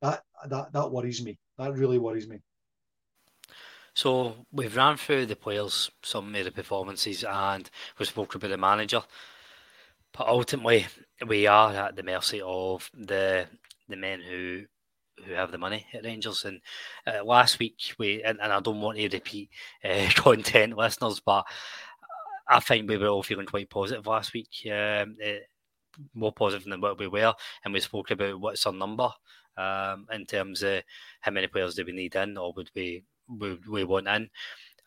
[0.02, 1.38] that that that worries me.
[1.58, 2.40] That really worries me.
[3.94, 7.68] So we've ran through the players, some of the performances, and
[7.98, 9.02] we spoke about the manager.
[10.12, 10.86] But ultimately,
[11.26, 13.46] we are at the mercy of the
[13.88, 14.64] the men who
[15.24, 16.44] who have the money at Rangers.
[16.44, 16.60] And
[17.06, 19.50] uh, last week we and, and, I don't want to repeat
[19.84, 21.44] uh, content, listeners, but
[22.50, 24.48] I think we were all feeling quite positive last week.
[24.66, 25.38] Um, uh,
[26.14, 27.34] more positive than what we were,
[27.64, 29.10] and we spoke about what's our number
[29.56, 30.82] um, in terms of
[31.20, 34.30] how many players do we need in, or would we we, we want in.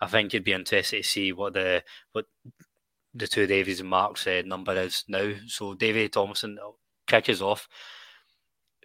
[0.02, 2.26] I think it'd be interesting to see what the what
[3.14, 5.34] the two Davies and Mark's uh, number is now.
[5.48, 6.58] So Davy Thompson
[7.08, 7.68] kick us off.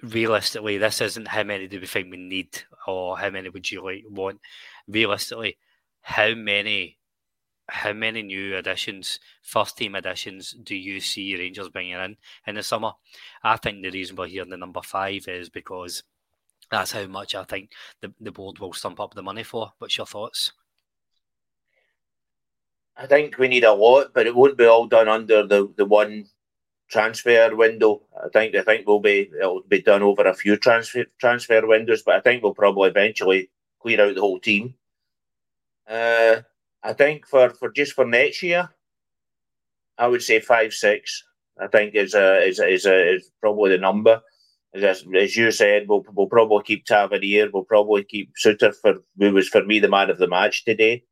[0.03, 3.83] Realistically, this isn't how many do we think we need, or how many would you
[3.83, 4.41] like want.
[4.87, 5.59] Realistically,
[6.03, 6.98] how many
[7.69, 12.17] how many new additions, first team additions, do you see Rangers bringing in
[12.47, 12.93] in the summer?
[13.43, 16.03] I think the reason we're here in the number five is because
[16.71, 19.73] that's how much I think the, the board will stump up the money for.
[19.79, 20.53] What's your thoughts?
[22.97, 25.85] I think we need a lot, but it won't be all done under the, the
[25.85, 26.27] one
[26.89, 28.03] transfer window.
[28.25, 32.03] I think I think we'll be it'll be done over a few transfer transfer windows,
[32.03, 33.51] but I think we'll probably eventually
[33.81, 34.75] clear out the whole team.
[35.87, 36.43] Uh,
[36.83, 38.71] I think for, for just for next year,
[39.97, 41.25] I would say five six.
[41.61, 44.21] I think is a, is a, is, a, is probably the number.
[44.75, 47.49] As, as you said, we'll, we'll probably keep Tavernier.
[47.53, 51.03] We'll probably keep Souttar for who was for me the man of the match today.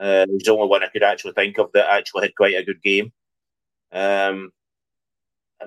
[0.00, 2.64] Uh, he's the only one I could actually think of that actually had quite a
[2.64, 3.12] good game.
[3.92, 4.50] Um,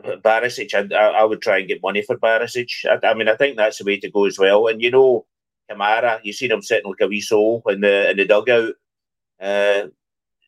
[0.03, 2.69] Barisic, I, I, would try and get money for Barisic.
[2.85, 4.67] I, I, mean, I think that's the way to go as well.
[4.67, 5.25] And you know,
[5.71, 8.73] Kamara, you seen him sitting like a wee soul in the in the dugout.
[9.41, 9.87] Uh,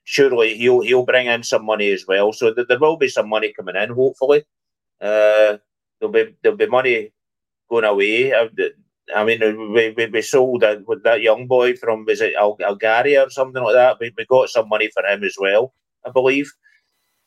[0.04, 2.34] surely he'll he'll bring in some money as well.
[2.34, 3.90] So th- there will be some money coming in.
[3.90, 4.44] Hopefully,
[5.02, 5.58] uh,
[6.00, 7.12] there'll be there'll be money
[7.70, 8.34] going away.
[8.34, 8.50] I,
[9.16, 9.40] I mean,
[9.74, 13.30] we, we, we sold that with that young boy from was it Al- Algeria or
[13.30, 13.98] something like that.
[14.00, 15.74] We, we got some money for him as well,
[16.06, 16.52] I believe.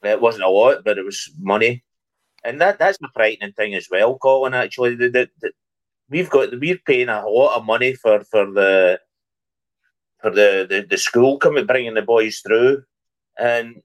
[0.02, 1.84] It wasn't a lot, but it was money,
[2.42, 4.54] and that that's the frightening thing as well, Colin.
[4.54, 5.28] Actually, the,
[6.08, 8.98] we've got we're paying a lot of money for for the
[10.22, 12.82] for the, the, the school coming bringing the boys through,
[13.38, 13.82] and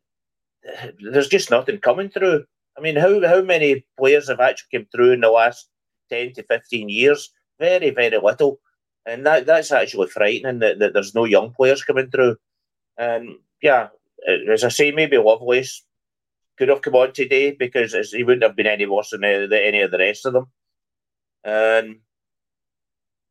[0.99, 2.45] there's just nothing coming through.
[2.77, 5.69] I mean, how how many players have actually come through in the last
[6.09, 7.31] ten to fifteen years?
[7.59, 8.59] Very very little,
[9.05, 12.35] and that that's actually frightening that, that there's no young players coming through.
[12.97, 13.89] And yeah,
[14.49, 15.83] as I say, maybe Lovelace
[16.57, 19.81] could have come on today because he wouldn't have been any worse uh, than any
[19.81, 20.47] of the rest of them.
[21.43, 21.99] And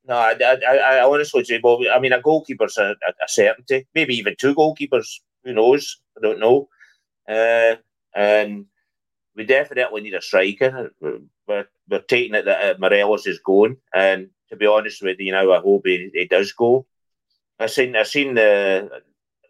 [0.06, 3.86] no, I, I, I honestly say, well, I mean, a goalkeeper's a, a, certainty.
[3.94, 5.06] Maybe even two goalkeepers.
[5.44, 6.00] Who knows?
[6.16, 6.68] I don't know.
[7.28, 7.76] Uh,
[8.14, 8.66] and
[9.34, 10.92] we definitely need a striker.
[11.00, 15.32] We're, we're taking it that uh, Morelos is going, and to be honest with you,
[15.32, 16.86] now I hope he, he does go.
[17.58, 18.90] I seen I seen the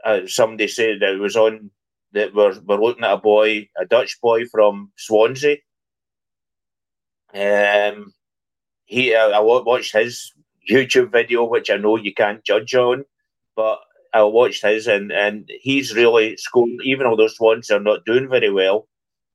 [0.05, 1.71] uh, somebody said that it was on
[2.13, 5.57] that we're we're looking at a boy, a Dutch boy from Swansea.
[7.33, 8.13] Um,
[8.85, 10.33] he I, I watched his
[10.71, 13.05] YouTube video, which I know you can't judge on,
[13.57, 13.81] but
[14.13, 16.71] I watched his and, and he's really scored.
[16.83, 18.89] Even though those ones are not doing very well,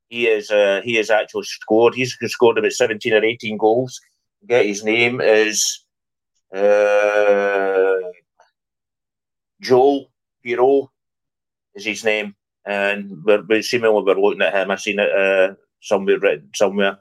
[0.10, 1.96] he is uh, he has actually scored.
[1.96, 4.00] He's scored about seventeen or eighteen goals.
[4.48, 5.86] Get his name is
[6.56, 7.98] uh,
[9.62, 10.10] Joel
[10.46, 10.88] Piroe
[11.76, 14.72] is his name, and we're, we're seemingly we're looking at him.
[14.72, 17.00] I seen it uh, somewhere written somewhere,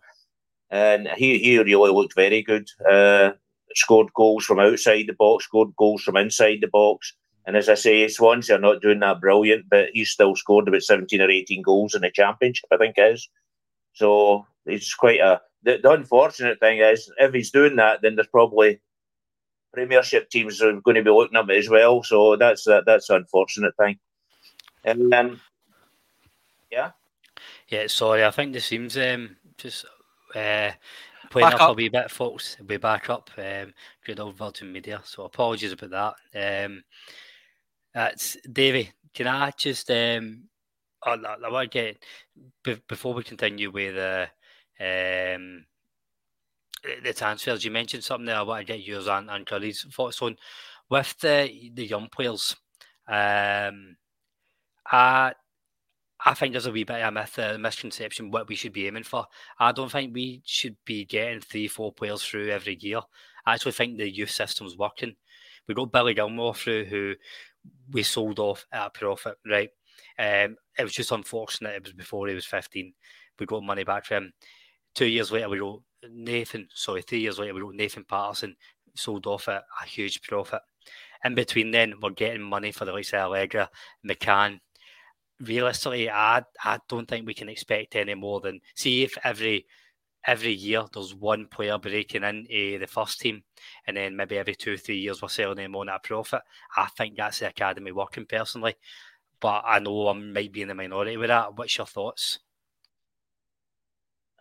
[0.68, 2.68] and he he really looked very good.
[2.91, 3.33] Uh,
[3.75, 7.14] scored goals from outside the box, scored goals from inside the box.
[7.47, 10.83] And as I say, Swansea are not doing that brilliant, but he's still scored about
[10.83, 13.29] 17 or 18 goals in the championship, I think it is.
[13.95, 15.41] So it's quite a.
[15.62, 18.81] The, the unfortunate thing is, if he's doing that, then there's probably
[19.73, 22.03] Premiership teams are going to be looking at it as well.
[22.03, 23.99] So that's uh, that's an unfortunate thing.
[24.85, 25.41] And then,
[26.71, 26.93] yeah.
[27.69, 29.85] Yeah, sorry, I think the seems um, just
[30.35, 30.71] uh,
[31.31, 32.57] playing up, up, a wee bit, folks.
[32.59, 33.31] We'll be back up.
[33.37, 33.72] Um,
[34.05, 35.01] good old Virgin Media.
[35.05, 36.64] So apologies about that.
[36.66, 36.83] Um,
[37.95, 38.93] that's Davey.
[39.14, 40.45] Can I just um,
[41.05, 41.97] oh, I want to
[42.62, 44.29] get before we continue with the
[44.81, 45.64] um,
[47.03, 47.64] the transfers.
[47.64, 48.37] You mentioned something there.
[48.37, 50.37] I want to get yours and, and Curry's thoughts on
[50.89, 52.57] with the the young players.
[53.09, 53.97] Um,
[54.91, 55.33] I
[56.25, 58.87] I think there's a wee bit of a myth, a misconception what we should be
[58.87, 59.27] aiming for.
[59.59, 63.01] I don't think we should be getting three, four players through every year.
[63.47, 65.14] I actually think the youth system's working.
[65.66, 67.14] We got Billy Gilmour through who
[67.91, 69.71] we sold off at a profit, right?
[70.19, 71.77] Um, it was just unfortunate.
[71.77, 72.93] It was before he was 15.
[73.39, 74.33] We got money back from him.
[74.95, 76.69] Two years later, we wrote Nathan.
[76.75, 78.57] Sorry, three years later, we wrote Nathan Patterson.
[78.95, 80.61] Sold off at a huge profit.
[81.25, 83.71] In between, then we're getting money for the likes of Allegra,
[84.09, 84.61] McCann,
[85.41, 89.66] realistically, I I don't think we can expect any more than see if every
[90.26, 93.43] every year there's one player breaking into the first team,
[93.86, 96.43] and then maybe every two three years we're selling them on at a profit.
[96.76, 98.76] I think that's the academy working personally,
[99.41, 101.57] but I know I might be in the minority with that.
[101.57, 102.41] What's your thoughts?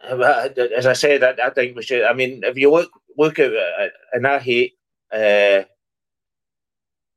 [0.04, 2.04] As I said, I, I think we should.
[2.04, 4.74] I mean, if you look look at, uh, and I hate,
[5.12, 5.64] uh,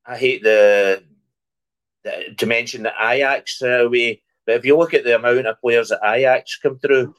[0.07, 1.05] I hate the
[2.39, 4.23] to mention the Ajax uh, way.
[4.47, 7.15] But if you look at the amount of players that Ajax come through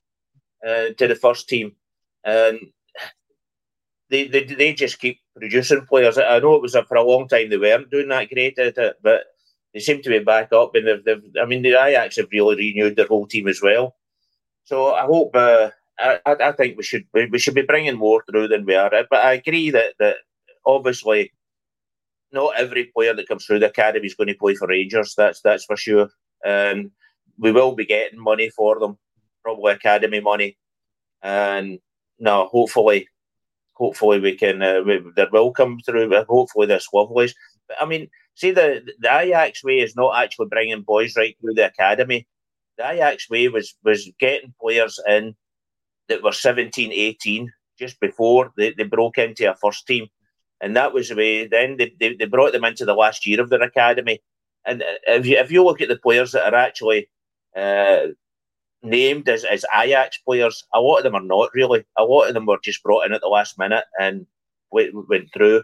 [0.67, 1.73] uh, to the first team,
[2.23, 2.59] and
[4.09, 6.17] they, they they just keep producing players.
[6.17, 8.77] I know it was a, for a long time they weren't doing that great at
[8.77, 9.23] it, but
[9.73, 10.75] they seem to be back up.
[10.75, 13.95] And they've, they've I mean, the Ajax have really renewed their whole team as well.
[14.63, 15.35] So I hope.
[15.35, 15.69] Uh,
[16.01, 18.89] I, I think we should we should be bringing more through than we are.
[18.89, 20.17] But I agree that that
[20.65, 21.31] obviously
[22.31, 25.13] not every player that comes through the academy is going to play for Rangers.
[25.15, 26.09] That's that's for sure.
[26.45, 26.91] And
[27.37, 28.97] we will be getting money for them,
[29.43, 30.57] probably academy money.
[31.21, 31.79] And
[32.19, 33.07] no, hopefully,
[33.73, 34.61] hopefully we can.
[34.61, 36.11] Uh, we, there will come through.
[36.27, 37.33] Hopefully, this Lovelace.
[37.67, 41.55] But I mean, see the the Ajax way is not actually bringing boys right through
[41.55, 42.27] the academy.
[42.77, 45.35] the Ajax way was was getting players in
[46.07, 50.07] that were 17, 18 just before they, they broke into a first team.
[50.61, 51.47] And that was the way.
[51.47, 54.21] Then they, they, they brought them into the last year of their academy.
[54.65, 57.09] And if you, if you look at the players that are actually
[57.55, 58.07] uh,
[58.83, 61.83] named as, as Ajax players, a lot of them are not really.
[61.97, 64.27] A lot of them were just brought in at the last minute and
[64.71, 65.63] went, went through.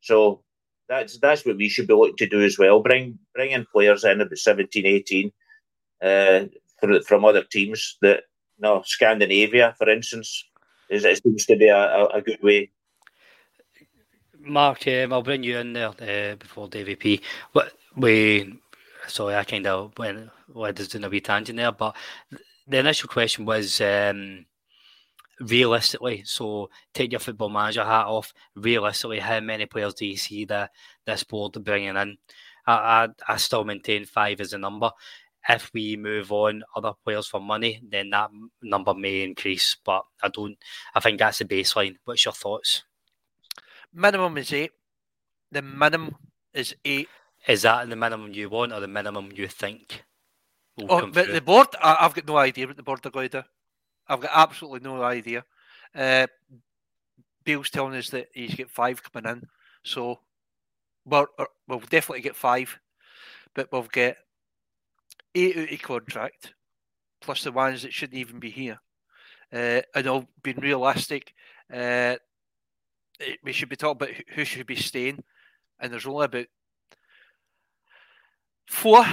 [0.00, 0.42] So
[0.88, 2.80] that's that's what we should be looking to do as well.
[2.80, 5.32] Bring bring in players in about 17, 18
[6.02, 6.44] uh,
[7.06, 8.24] from other teams that
[8.58, 10.44] no Scandinavia, for instance,
[10.90, 12.70] is it seems to be a, a, good way.
[14.40, 17.20] Mark, um, I'll bring you in there uh, before Davy P.
[17.52, 18.58] What we
[19.06, 21.96] sorry, I kind of went led us in a wee tangent there, but
[22.66, 24.46] the initial question was um,
[25.40, 26.22] realistically.
[26.24, 28.32] So take your football manager hat off.
[28.54, 30.70] Realistically, how many players do you see that
[31.04, 32.18] this board bringing in?
[32.66, 34.90] I, I, I still maintain five as a number.
[35.48, 38.30] If we move on other players for money, then that
[38.62, 39.76] number may increase.
[39.82, 40.58] But I don't.
[40.94, 41.96] I think that's the baseline.
[42.04, 42.84] What's your thoughts?
[43.92, 44.72] Minimum is eight.
[45.50, 46.16] The minimum
[46.52, 47.08] is eight.
[47.46, 50.04] Is that the minimum you want, or the minimum you think?
[50.88, 53.42] oh, but the board, I, have got no idea what the board are going to
[53.42, 53.48] do.
[54.08, 55.44] I've got absolutely no idea.
[55.94, 56.26] Uh,
[57.44, 59.48] Beale's telling us that he's got five coming in,
[59.82, 60.20] so
[61.04, 61.26] we'll,
[61.66, 62.78] we'll definitely get five,
[63.54, 64.18] but we'll get
[65.34, 66.54] eight out of contract,
[67.20, 68.78] plus the ones that shouldn't even be here.
[69.52, 71.32] Uh, and all being realistic,
[71.72, 72.16] uh,
[73.42, 75.22] we should be talking about who should be staying,
[75.80, 76.46] and there's only about
[78.66, 79.04] four,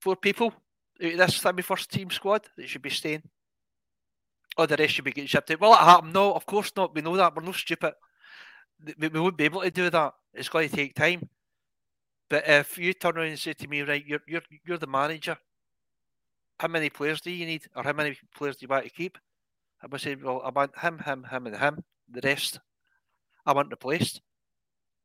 [0.00, 0.52] four people
[1.02, 3.22] out of this semi first team squad that should be staying.
[4.56, 5.60] Oh, the rest should be getting shipped out.
[5.60, 6.12] Will it happen?
[6.12, 6.94] No, of course not.
[6.94, 7.34] We know that.
[7.34, 7.94] We're not stupid.
[8.98, 10.14] We, we won't be able to do that.
[10.34, 11.28] It's going to take time.
[12.28, 15.36] But if you turn around and say to me, right, you're you're you're the manager.
[16.58, 19.18] How many players do you need, or how many players do you want to keep?
[19.82, 21.84] I would say, well, I want him, him, him, and him.
[22.10, 22.60] The rest,
[23.44, 24.20] I want replaced,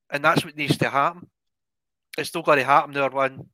[0.10, 1.28] and that's what needs to happen.
[2.18, 3.48] It's still going to happen there one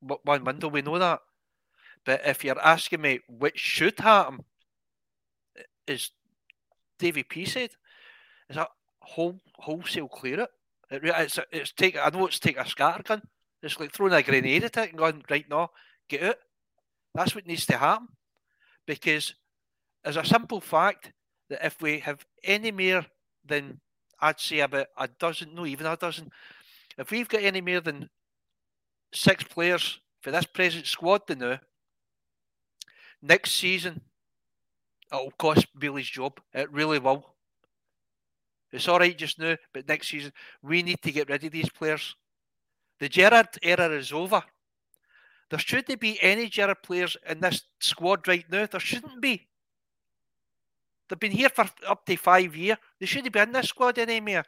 [0.00, 0.68] one window.
[0.68, 1.20] We know that.
[2.04, 4.44] But if you're asking me which should happen,
[5.86, 6.10] is
[6.98, 7.70] Davy P said,
[8.48, 8.68] is that
[9.00, 10.50] whole wholesale clear it?
[10.90, 13.22] it it's it's take I know it's take a scatter gun.
[13.62, 15.70] It's like throwing a grenade at it and going right now,
[16.08, 16.36] get out.
[17.14, 18.08] That's what needs to happen.
[18.86, 19.34] Because
[20.04, 21.12] as a simple fact
[21.50, 23.04] that if we have any more
[23.44, 23.80] than
[24.20, 26.30] I'd say about a dozen, no even a dozen,
[26.98, 28.10] if we've got any more than
[29.12, 31.60] six players for this present squad to now,
[33.22, 34.00] next season
[35.12, 36.40] it'll cost Bailey's job.
[36.52, 37.26] It really will.
[38.72, 41.70] It's all right just now, but next season we need to get rid of these
[41.70, 42.14] players.
[42.98, 44.42] The Gerrard era is over.
[45.48, 48.66] There shouldn't be any Gerrard players in this squad right now.
[48.66, 49.48] There shouldn't be.
[51.10, 52.78] They've been here for up to five years.
[53.00, 54.44] They shouldn't be in this squad anymore.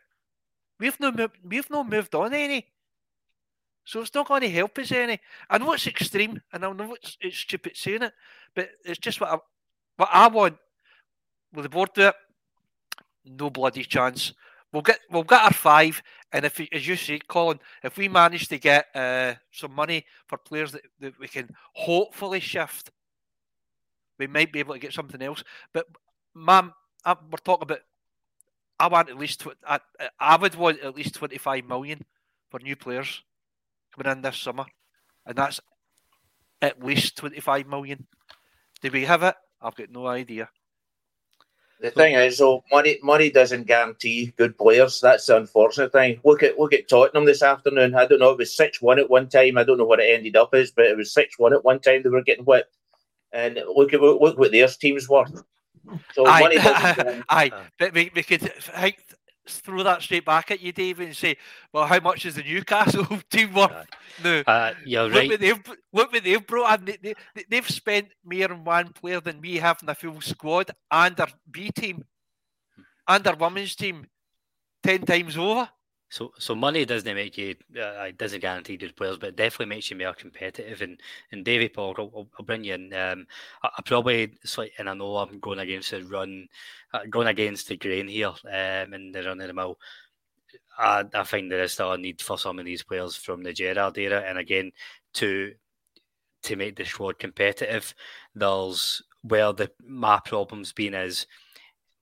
[0.79, 2.67] We've no we've no moved on any.
[3.85, 5.19] So it's not going to help us any.
[5.51, 8.13] I know it's extreme, and I know it's, it's stupid saying it,
[8.55, 9.39] but it's just what I,
[9.97, 10.57] what I want.
[11.53, 12.15] Will the board do it?
[13.25, 14.33] No bloody chance.
[14.73, 16.01] We'll get we'll get our five,
[16.33, 20.39] and if as you say, Colin, if we manage to get uh, some money for
[20.39, 22.93] players that, that we can hopefully shift,
[24.19, 25.43] we might be able to get something else.
[25.73, 25.87] But,
[26.35, 26.73] ma'am,
[27.07, 27.81] we're talking about.
[28.79, 29.47] I want at least.
[29.67, 29.81] I,
[30.19, 32.05] I would want at least twenty five million
[32.51, 33.23] for new players
[33.95, 34.65] coming in this summer,
[35.27, 35.61] and that's
[36.61, 38.07] at least twenty five million.
[38.81, 39.35] Do we have it?
[39.61, 40.49] I've got no idea.
[41.81, 45.01] The thing is, though, money money doesn't guarantee good players.
[45.01, 46.21] That's the unfortunate thing.
[46.25, 47.97] Look at look at Tottenham this afternoon.
[47.97, 48.31] I don't know.
[48.31, 49.59] It was six one at one time.
[49.59, 51.81] I don't know what it ended up as, but it was six one at one
[51.81, 52.03] time.
[52.03, 52.77] They were getting whipped,
[53.33, 55.27] and look at look what their teams were.
[56.13, 56.57] So aye, money
[57.29, 58.53] aye, but we, we could
[59.49, 61.37] throw that straight back at you, David, and say,
[61.73, 63.87] "Well, how much is the Newcastle team worth?"
[64.23, 65.31] No, uh, you're look right.
[65.31, 65.63] What they've,
[65.93, 66.97] look what they've brought in.
[67.03, 67.15] They,
[67.49, 71.19] they, have spent more on one player than we have in a full squad and
[71.19, 72.05] our B team
[73.09, 74.07] and our women's team
[74.83, 75.69] ten times over.
[76.13, 79.75] So, so money doesn't make you, uh, it doesn't guarantee good players, but it definitely
[79.75, 80.83] makes you more competitive.
[80.83, 81.01] And
[81.31, 82.93] and Davy Paul, I'll, I'll, bring you in.
[82.93, 83.27] Um,
[83.63, 84.35] I, I probably,
[84.79, 86.49] and I know I'm going against the run,
[86.93, 89.79] uh, going against the grain here, um, in the run of the mill.
[90.79, 93.55] I, I think there is still a need for some of these players from the
[93.55, 94.73] Gerrard era, and again
[95.15, 95.55] to
[96.43, 97.95] to make the squad competitive.
[98.35, 101.27] There's where the my problem's been is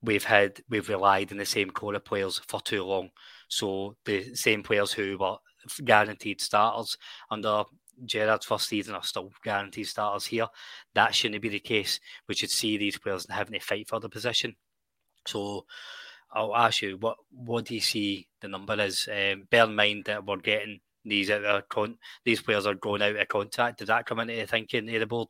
[0.03, 3.11] we've had we've relied on the same core of players for too long.
[3.51, 5.37] So the same players who were
[5.85, 6.97] guaranteed starters
[7.31, 7.65] under
[8.07, 10.47] Gerrard's first season are still guaranteed starters here.
[10.95, 12.01] That shouldn't be the case.
[12.29, 14.57] We should see these players having to fight for the position.
[15.27, 15.67] So
[16.33, 19.09] I'll ask you, what what do you see the number is?
[19.09, 23.03] Um, bear in mind that we're getting these out of con- these players are going
[23.03, 23.79] out of contract.
[23.79, 25.29] Did that come into the thinking of the board?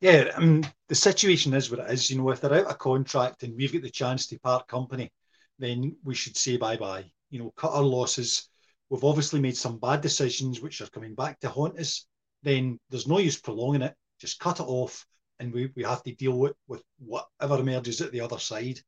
[0.00, 2.10] Yeah, I mean, the situation is what it is.
[2.10, 5.12] You know, if they're out of contract and we've got the chance to part company,
[5.60, 7.04] then we should say bye bye.
[7.30, 8.48] You know, cut our losses.
[8.88, 12.06] We've obviously made some bad decisions which are coming back to haunt us.
[12.42, 13.94] Then there's no use prolonging it.
[14.18, 15.06] Just cut it off,
[15.38, 18.80] and we, we have to deal with, with whatever emerges at the other side.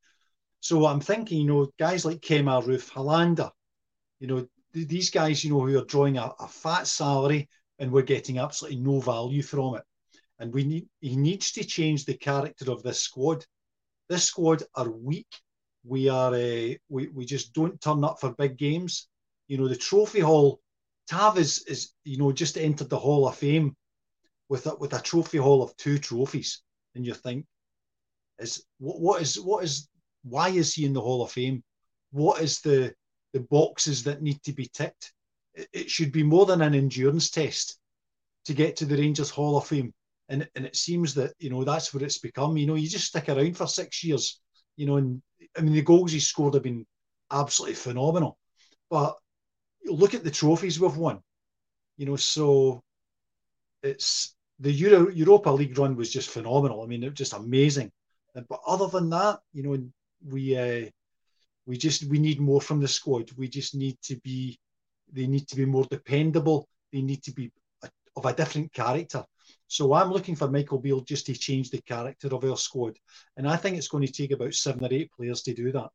[0.59, 3.51] So I'm thinking, you know, guys like Kemar Roofe, Helander,
[4.19, 7.49] you know, th- these guys, you know, who are drawing a, a fat salary
[7.79, 9.83] and we're getting absolutely no value from it
[10.39, 13.45] and we need he needs to change the character of this squad.
[14.09, 15.39] This squad are weak.
[15.83, 19.07] We are uh, we we just don't turn up for big games.
[19.47, 20.59] You know the trophy hall.
[21.07, 23.75] Tav is is you know just entered the Hall of Fame
[24.49, 26.61] with a, with a trophy hall of two trophies,
[26.95, 27.45] and you think
[28.39, 29.89] is what what is what is
[30.23, 31.63] why is he in the Hall of Fame?
[32.11, 32.93] What is the
[33.33, 35.11] the boxes that need to be ticked?
[35.53, 37.77] It, it should be more than an endurance test
[38.45, 39.93] to get to the Rangers Hall of Fame
[40.29, 42.57] and and it seems that you know that's what it's become.
[42.57, 44.41] You know, you just stick around for six years,
[44.75, 45.21] you know, and
[45.57, 46.85] I mean the goals he scored have been
[47.31, 48.37] absolutely phenomenal.
[48.89, 49.17] But
[49.85, 51.21] look at the trophies we've won,
[51.97, 52.15] you know.
[52.15, 52.83] So
[53.81, 56.81] it's the Euro, Europa League run was just phenomenal.
[56.81, 57.91] I mean, it was just amazing.
[58.33, 59.77] But other than that, you know,
[60.27, 60.89] we uh,
[61.65, 63.31] we just we need more from the squad.
[63.37, 64.59] We just need to be
[65.11, 66.67] they need to be more dependable.
[66.91, 67.51] They need to be
[67.83, 69.23] a, of a different character.
[69.73, 72.95] So I'm looking for Michael Beale just to change the character of our squad.
[73.37, 75.89] And I think it's going to take about seven or eight players to do that.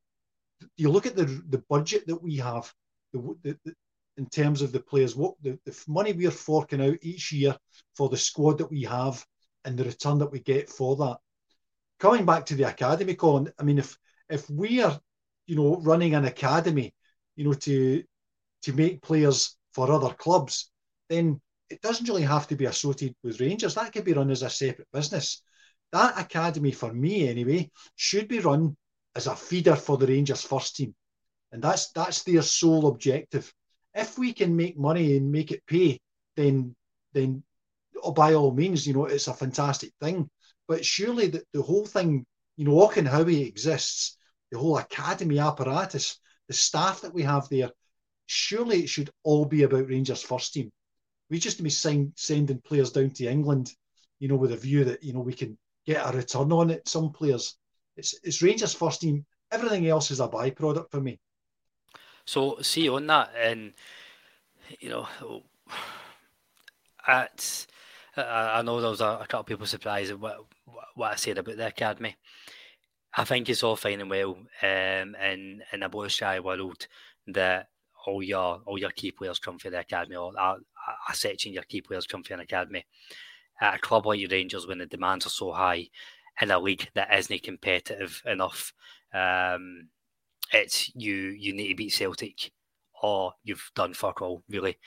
[0.77, 2.75] You look at the the budget that we have,
[3.13, 3.75] the, the, the
[4.17, 7.57] in terms of the players, what the, the money we're forking out each year
[7.97, 9.25] for the squad that we have
[9.65, 11.19] and the return that we get for that.
[12.01, 13.97] Coming back to the academy, Colin, I mean, if
[14.29, 14.99] if we are,
[15.47, 16.93] you know, running an academy,
[17.37, 18.03] you know, to
[18.63, 20.73] to make players for other clubs,
[21.09, 21.41] then
[21.71, 23.75] it doesn't really have to be associated with Rangers.
[23.75, 25.43] That could be run as a separate business.
[25.93, 28.77] That academy, for me anyway, should be run
[29.15, 30.95] as a feeder for the Rangers first team.
[31.53, 33.53] And that's that's their sole objective.
[33.95, 35.99] If we can make money and make it pay,
[36.37, 36.75] then
[37.13, 37.43] then
[38.03, 40.29] oh, by all means, you know, it's a fantastic thing.
[40.67, 44.17] But surely the, the whole thing, you know, Auchenhowie exists,
[44.51, 47.71] the whole academy apparatus, the staff that we have there,
[48.27, 50.71] surely it should all be about Rangers first team
[51.31, 53.75] we just to be sending players down to England,
[54.19, 55.57] you know, with a view that you know we can
[55.87, 56.89] get a return on it.
[56.89, 57.57] Some players,
[57.97, 59.25] it's it's Rangers first team.
[59.51, 61.19] Everything else is a byproduct for me.
[62.27, 63.73] So see on that, and
[64.81, 65.09] you know,
[67.07, 67.67] at
[68.17, 70.39] I know there was a, a couple of people surprised at what
[70.95, 72.17] what I said about the academy.
[73.17, 76.87] I think it's all fine and well um, in in a blue sky world
[77.29, 77.69] that
[78.07, 80.57] all your all your key players come from the academy, or a,
[81.09, 82.85] a section your key players come from an academy.
[83.61, 85.89] At a club like your Rangers, when the demands are so high
[86.41, 88.73] in a league that isn't competitive enough,
[89.13, 89.89] um,
[90.53, 92.53] it's you you need to beat Celtic,
[93.03, 94.43] or you've done fuck all.
[94.49, 94.79] Really,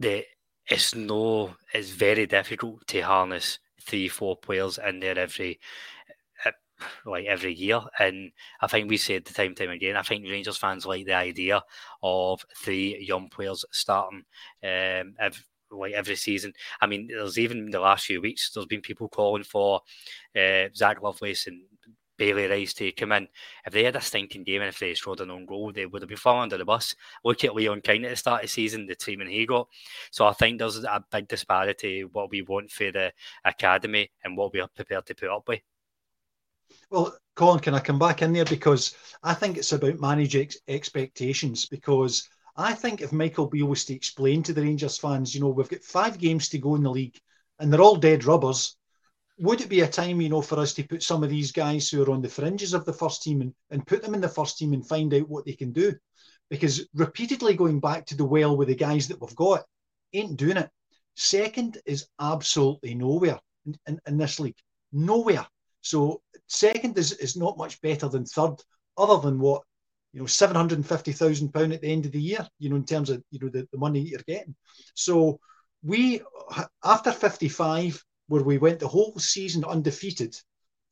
[0.00, 0.24] the
[0.66, 5.58] it's no it's very difficult to harness three four players in there every
[7.04, 7.80] like every year.
[7.98, 9.96] And I think we said the time time again.
[9.96, 11.62] I think Rangers fans like the idea
[12.02, 14.24] of three young players starting
[14.62, 16.52] um, every, like every season.
[16.80, 18.50] I mean, there's even the last few weeks.
[18.50, 19.80] There's been people calling for
[20.36, 21.62] uh, Zak Lovelace and
[22.22, 23.26] Bailey Rice to come in.
[23.66, 26.02] If they had a stinking game and if they scored an own goal, they would
[26.02, 26.94] have been falling under the bus.
[27.24, 29.68] Look at Leon King at the start of the season, the treatment he got.
[30.10, 33.12] So I think there's a big disparity what we want for the
[33.44, 35.62] academy and what we are prepared to put up with.
[36.92, 40.58] Well, Colin, can I come back in there because I think it's about managing ex-
[40.68, 41.64] expectations.
[41.64, 45.48] Because I think if Michael Beale was to explain to the Rangers fans, you know,
[45.48, 47.18] we've got five games to go in the league
[47.58, 48.76] and they're all dead rubbers.
[49.38, 51.88] Would it be a time, you know, for us to put some of these guys
[51.88, 54.28] who are on the fringes of the first team and, and put them in the
[54.28, 55.94] first team and find out what they can do?
[56.50, 59.64] Because repeatedly going back to the well with the guys that we've got
[60.12, 60.68] ain't doing it.
[61.16, 64.58] Second is absolutely nowhere in, in, in this league.
[64.92, 65.46] Nowhere.
[65.82, 68.56] So second is, is not much better than third,
[68.96, 69.62] other than what
[70.12, 72.46] you know, seven hundred and fifty thousand pound at the end of the year.
[72.58, 74.54] You know, in terms of you know the, the money you're getting.
[74.94, 75.40] So
[75.82, 76.22] we
[76.84, 80.36] after fifty five, where we went the whole season undefeated,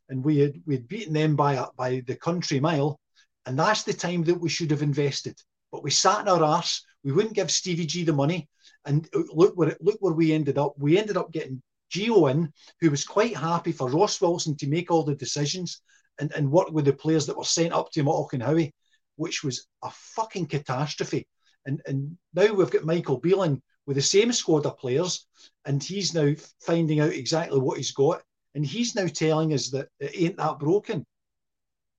[0.08, 2.98] and we had we'd beaten them by by the country mile,
[3.46, 5.38] and that's the time that we should have invested.
[5.70, 6.84] But we sat in our arse.
[7.04, 8.48] We wouldn't give Stevie G the money,
[8.84, 10.74] And look where look where we ended up.
[10.78, 14.90] We ended up getting Gio in, who was quite happy for Ross Wilson to make
[14.90, 15.82] all the decisions
[16.18, 18.72] and, and work with the players that were sent up to Auchenhowie,
[19.16, 21.26] which was a fucking catastrophe.
[21.66, 25.26] And and now we've got Michael Beale with the same squad of players,
[25.64, 28.22] and he's now finding out exactly what he's got,
[28.54, 31.04] and he's now telling us that it ain't that broken.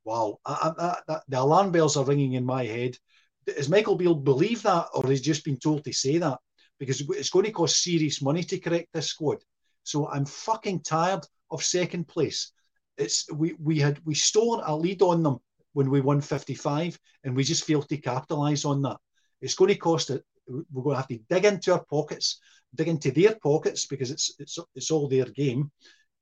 [0.03, 2.97] Wow, I, I, I, the alarm bells are ringing in my head.
[3.45, 6.39] Does Michael Beale believe that, or has just been told to say that?
[6.79, 9.37] Because it's going to cost serious money to correct this squad.
[9.83, 12.51] So I'm fucking tired of second place.
[12.97, 15.37] It's we we had we stolen a lead on them
[15.73, 18.97] when we won 55, and we just failed to capitalise on that.
[19.41, 20.23] It's going to cost it.
[20.47, 22.39] We're going to have to dig into our pockets,
[22.75, 25.71] dig into their pockets because it's it's it's all their game,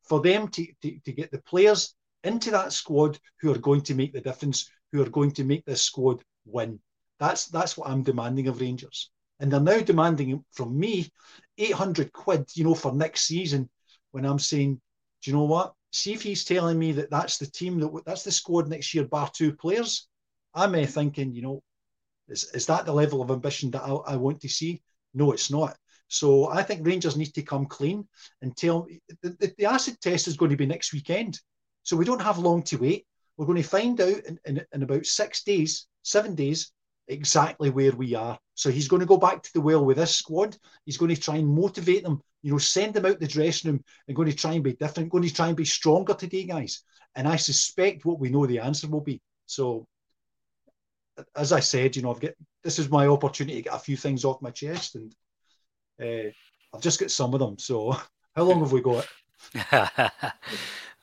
[0.07, 3.95] for them to, to, to get the players into that squad who are going to
[3.95, 6.79] make the difference, who are going to make this squad win.
[7.19, 9.11] That's that's what I'm demanding of Rangers.
[9.39, 11.09] And they're now demanding from me
[11.59, 13.69] 800 quid, you know, for next season.
[14.11, 14.81] When I'm saying,
[15.21, 15.73] do you know what?
[15.91, 19.05] See if he's telling me that that's the team that that's the squad next year,
[19.05, 20.07] bar two players.
[20.53, 21.63] I'm uh, thinking, you know,
[22.27, 24.81] is, is that the level of ambition that I, I want to see?
[25.13, 25.77] No, it's not.
[26.07, 28.07] So I think Rangers need to come clean
[28.41, 28.87] and tell
[29.21, 31.39] the, the, the, acid test is going to be next weekend.
[31.83, 33.05] So we don't have long to wait.
[33.37, 36.71] We're going to find out in, in, in about six days, seven days,
[37.09, 38.39] exactly where we are.
[38.53, 40.55] So he's going to go back to the well with this squad.
[40.85, 43.83] He's going to try and motivate them, you know, send them out the dressing room
[44.07, 46.83] and going to try and be different, going to try and be stronger today, guys.
[47.15, 49.21] And I suspect what we know the answer will be.
[49.47, 49.87] So,
[51.35, 52.31] as I said, you know, I've got
[52.63, 55.13] this is my opportunity to get a few things off my chest, and
[56.01, 56.29] uh,
[56.73, 57.57] I've just got some of them.
[57.57, 57.91] So,
[58.35, 59.07] how long have we got?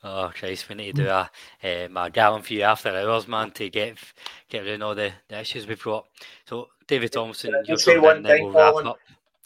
[0.03, 1.29] Oh Christ, we need to do a
[1.63, 3.97] um, a gallon for you after hours, man, to get
[4.49, 6.05] get rid of all the, the issues we've got.
[6.45, 8.99] So, David Thompson, you say one thing, we'll wrap up.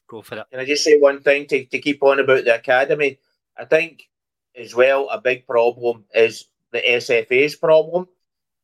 [0.08, 0.45] Go for it.
[0.52, 3.20] Can I just say one thing to, to keep on about the academy?
[3.58, 4.10] I think
[4.56, 8.08] as well a big problem is the SFA's problem.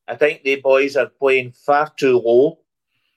[0.08, 2.60] I think the boys are playing far too low.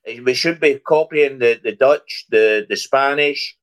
[0.06, 3.56] We should be copying the, the Dutch, the, the Spanish,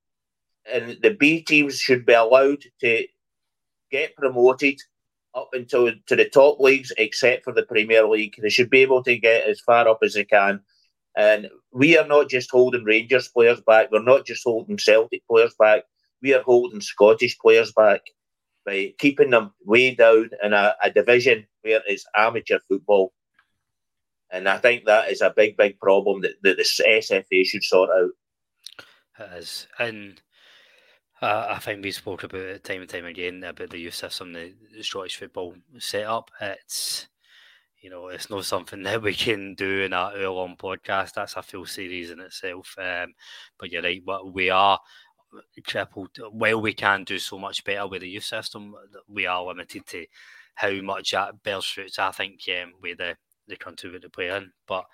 [0.72, 3.08] and the B teams should be allowed to
[3.90, 4.82] get promoted
[5.38, 8.36] up until to the top leagues, except for the Premier League.
[8.42, 10.62] They should be able to get as far up as they can.
[11.16, 13.90] And we are not just holding Rangers players back.
[13.92, 15.84] We're not just holding Celtic players back.
[16.22, 18.02] We are holding Scottish players back
[18.66, 23.14] by keeping them way down in a, a division where it's amateur football.
[24.32, 27.90] And I think that is a big, big problem that, that the SFA should sort
[27.90, 28.12] out.
[29.20, 29.68] It is.
[29.80, 30.22] And
[31.22, 34.34] uh, I think we spoke about it time and time again about the youth system,
[34.34, 36.32] the, Scottish football setup.
[36.40, 37.08] It's
[37.82, 41.14] you know, it's not something that we can do in a hour-long podcast.
[41.14, 42.76] That's a full series in itself.
[42.78, 43.14] Um,
[43.58, 44.80] but you're right, but we are
[45.66, 46.18] crippled.
[46.32, 48.76] While we can do so much better with the youth system,
[49.08, 50.06] we are limited to
[50.56, 52.00] how much that bears fruits.
[52.00, 53.16] I think um, with the
[53.48, 54.52] the country that they play in.
[54.68, 54.86] But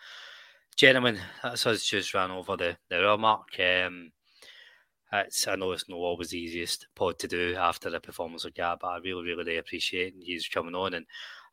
[0.76, 3.60] gentlemen, that's us just ran over the the hour mark.
[3.60, 4.12] Um,
[5.22, 8.54] it's, I know it's not always the easiest pod to do after the performance of
[8.54, 10.94] Gab, but I really, really do appreciate you coming on.
[10.96, 11.06] And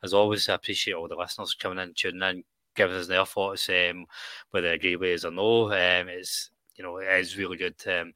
[0.02, 2.44] as always, I appreciate all the listeners coming in, tuning in,
[2.74, 4.06] giving us their thoughts, um,
[4.50, 5.66] whether they agree with us or no.
[5.66, 6.50] Um, it's
[6.80, 7.74] you know, it is really good.
[7.86, 8.14] Um,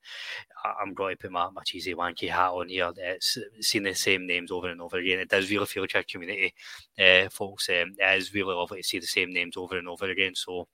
[0.80, 2.90] I'm going to put my, my cheesy wanky hat on here.
[2.96, 5.18] It's seeing the same names over and over again.
[5.18, 6.54] It does really feel like a community,
[6.98, 7.68] uh, folks.
[7.68, 10.34] Um, it is really lovely to see the same names over and over again.
[10.34, 10.66] So,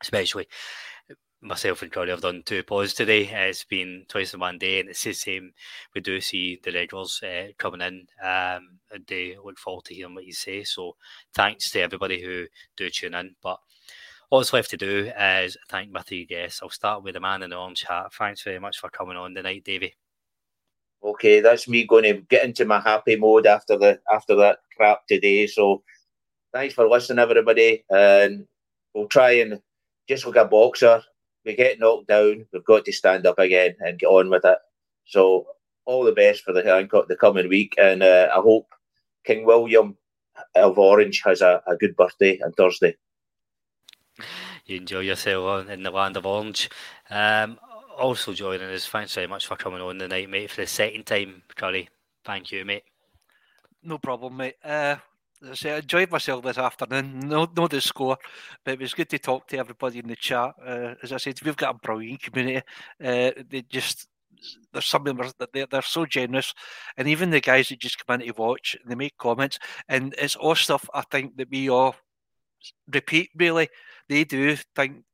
[0.00, 0.46] especially
[1.44, 3.24] myself and Corey have done two pods today.
[3.24, 5.52] It's been twice in one day, and it's the same.
[5.94, 10.14] We do see the regulars uh, coming in, um, and they look forward to hearing
[10.14, 10.64] what you say.
[10.64, 10.96] So,
[11.34, 12.46] thanks to everybody who
[12.76, 13.36] do tune in.
[13.42, 13.60] But
[14.30, 16.60] all that's left to do is thank my three guests.
[16.62, 18.12] I'll start with the man in the orange hat.
[18.14, 19.94] Thanks very much for coming on tonight, Davey.
[21.02, 25.06] Okay, that's me going to get into my happy mode after the after that crap
[25.06, 25.46] today.
[25.46, 25.82] So,
[26.54, 28.46] thanks for listening, everybody, and
[28.94, 29.60] we'll try and
[30.08, 31.02] just like a boxer
[31.44, 34.58] we get knocked down, we've got to stand up again and get on with it.
[35.06, 35.46] So
[35.84, 36.62] all the best for the
[37.08, 38.68] the coming week, and uh, I hope
[39.24, 39.96] King William
[40.54, 42.96] of Orange has a, a good birthday on Thursday.
[44.66, 46.70] You enjoy yourself in the land of Orange.
[47.10, 47.58] Um,
[47.98, 51.42] also joining us, thanks very much for coming on tonight, mate, for the second time,
[51.54, 51.88] Curry.
[52.24, 52.84] Thank you, mate.
[53.82, 54.56] No problem, mate.
[54.64, 54.96] Uh,
[55.50, 57.20] I say I enjoyed myself this afternoon.
[57.20, 58.16] No, no the score,
[58.64, 60.54] but it was good to talk to everybody in the chat.
[60.64, 62.66] Uh, as I said, we've got a brilliant community.
[63.02, 64.08] Uh, they just
[64.72, 66.54] there's some members that they're, they're so generous,
[66.96, 69.58] and even the guys that just come in to watch, they make comments,
[69.88, 71.96] and it's all stuff I think that we all
[72.92, 73.30] repeat.
[73.36, 73.68] Really,
[74.08, 75.04] they do think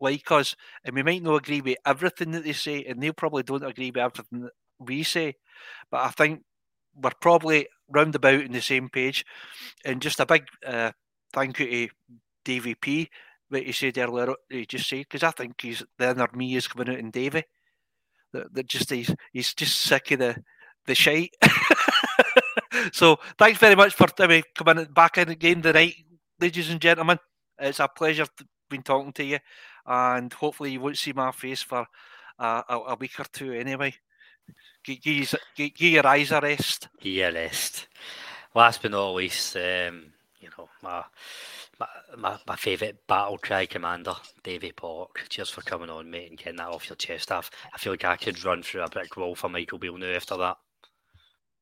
[0.00, 3.42] like us, and we might not agree with everything that they say, and they probably
[3.42, 5.36] don't agree with everything that we say.
[5.90, 6.42] But I think
[6.94, 9.24] we're probably roundabout in the same page.
[9.84, 10.92] And just a big uh,
[11.32, 11.94] thank you to
[12.44, 13.08] DVP.
[13.48, 16.68] What he said earlier, he just said because I think he's the inner me is
[16.68, 17.44] coming out in Davy.
[18.32, 20.36] That, that just he's he's just sick of the
[20.86, 21.34] the shite.
[22.92, 25.94] so thanks very much for I mean, coming back in again tonight,
[26.40, 27.18] ladies and gentlemen.
[27.58, 29.38] It's a pleasure to, been talking to you,
[29.84, 31.86] and hopefully you won't see my face for
[32.38, 33.94] uh, a, a, week or two anyway.
[34.84, 36.88] Give, your eyes a rest.
[37.00, 37.86] Yeah, rest.
[38.54, 41.04] Last but not least, um, you know, my
[41.78, 41.86] my,
[42.16, 45.24] my, my favourite battle cry commander, Davy Pollock.
[45.28, 47.32] Cheers for coming on, mate, and getting that off your chest.
[47.32, 50.08] I've, I feel like I could run through a brick wall for Michael Beale now
[50.08, 50.58] after that.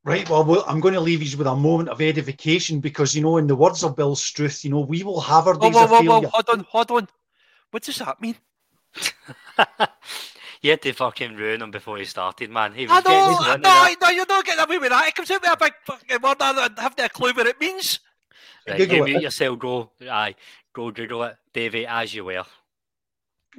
[0.04, 3.36] Right, well, I'm going to leave you with a moment of edification because, you know,
[3.36, 6.02] in the words of Bill Struth, you know, we will have our days whoa, whoa,
[6.02, 7.08] whoa, whoa, hold on, hold on.
[7.72, 8.36] What does that mean?
[10.62, 12.72] you had to fucking ruin him before he started, man.
[12.72, 15.08] He was I know, no, no, you're not getting away with that.
[15.08, 16.36] It comes out with a big fucking word.
[16.40, 18.00] I don't have no clue what it means.
[18.68, 19.90] Right, Google mute yourself, go.
[20.02, 20.34] Aye,
[20.72, 22.44] go Google it, Davey, as you were.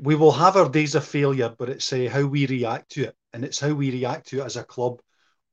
[0.02, 3.16] We will have our days of failure, but it's uh, how we react to it,
[3.34, 5.02] and it's how we react to it as a club.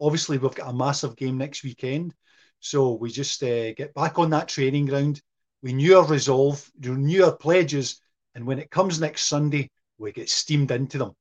[0.00, 2.14] Obviously, we've got a massive game next weekend,
[2.60, 5.22] so we just uh, get back on that training ground.
[5.62, 8.00] We knew our resolve, we knew our pledges,
[8.34, 11.16] and when it comes next Sunday, we get steamed into them.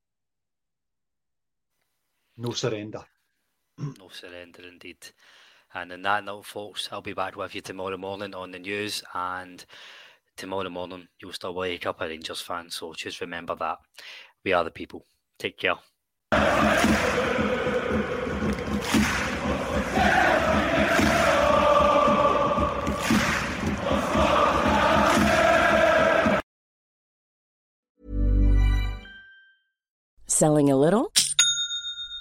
[2.38, 3.02] No surrender.
[3.78, 4.98] no surrender, indeed.
[5.74, 9.04] And in that note, folks, I'll be back with you tomorrow morning on the news.
[9.14, 9.64] And
[10.36, 12.70] tomorrow morning, you'll still wake up a Rangers fan.
[12.70, 13.78] So just remember that
[14.44, 15.06] we are the people.
[15.40, 15.76] Take care.
[30.28, 31.14] Selling a little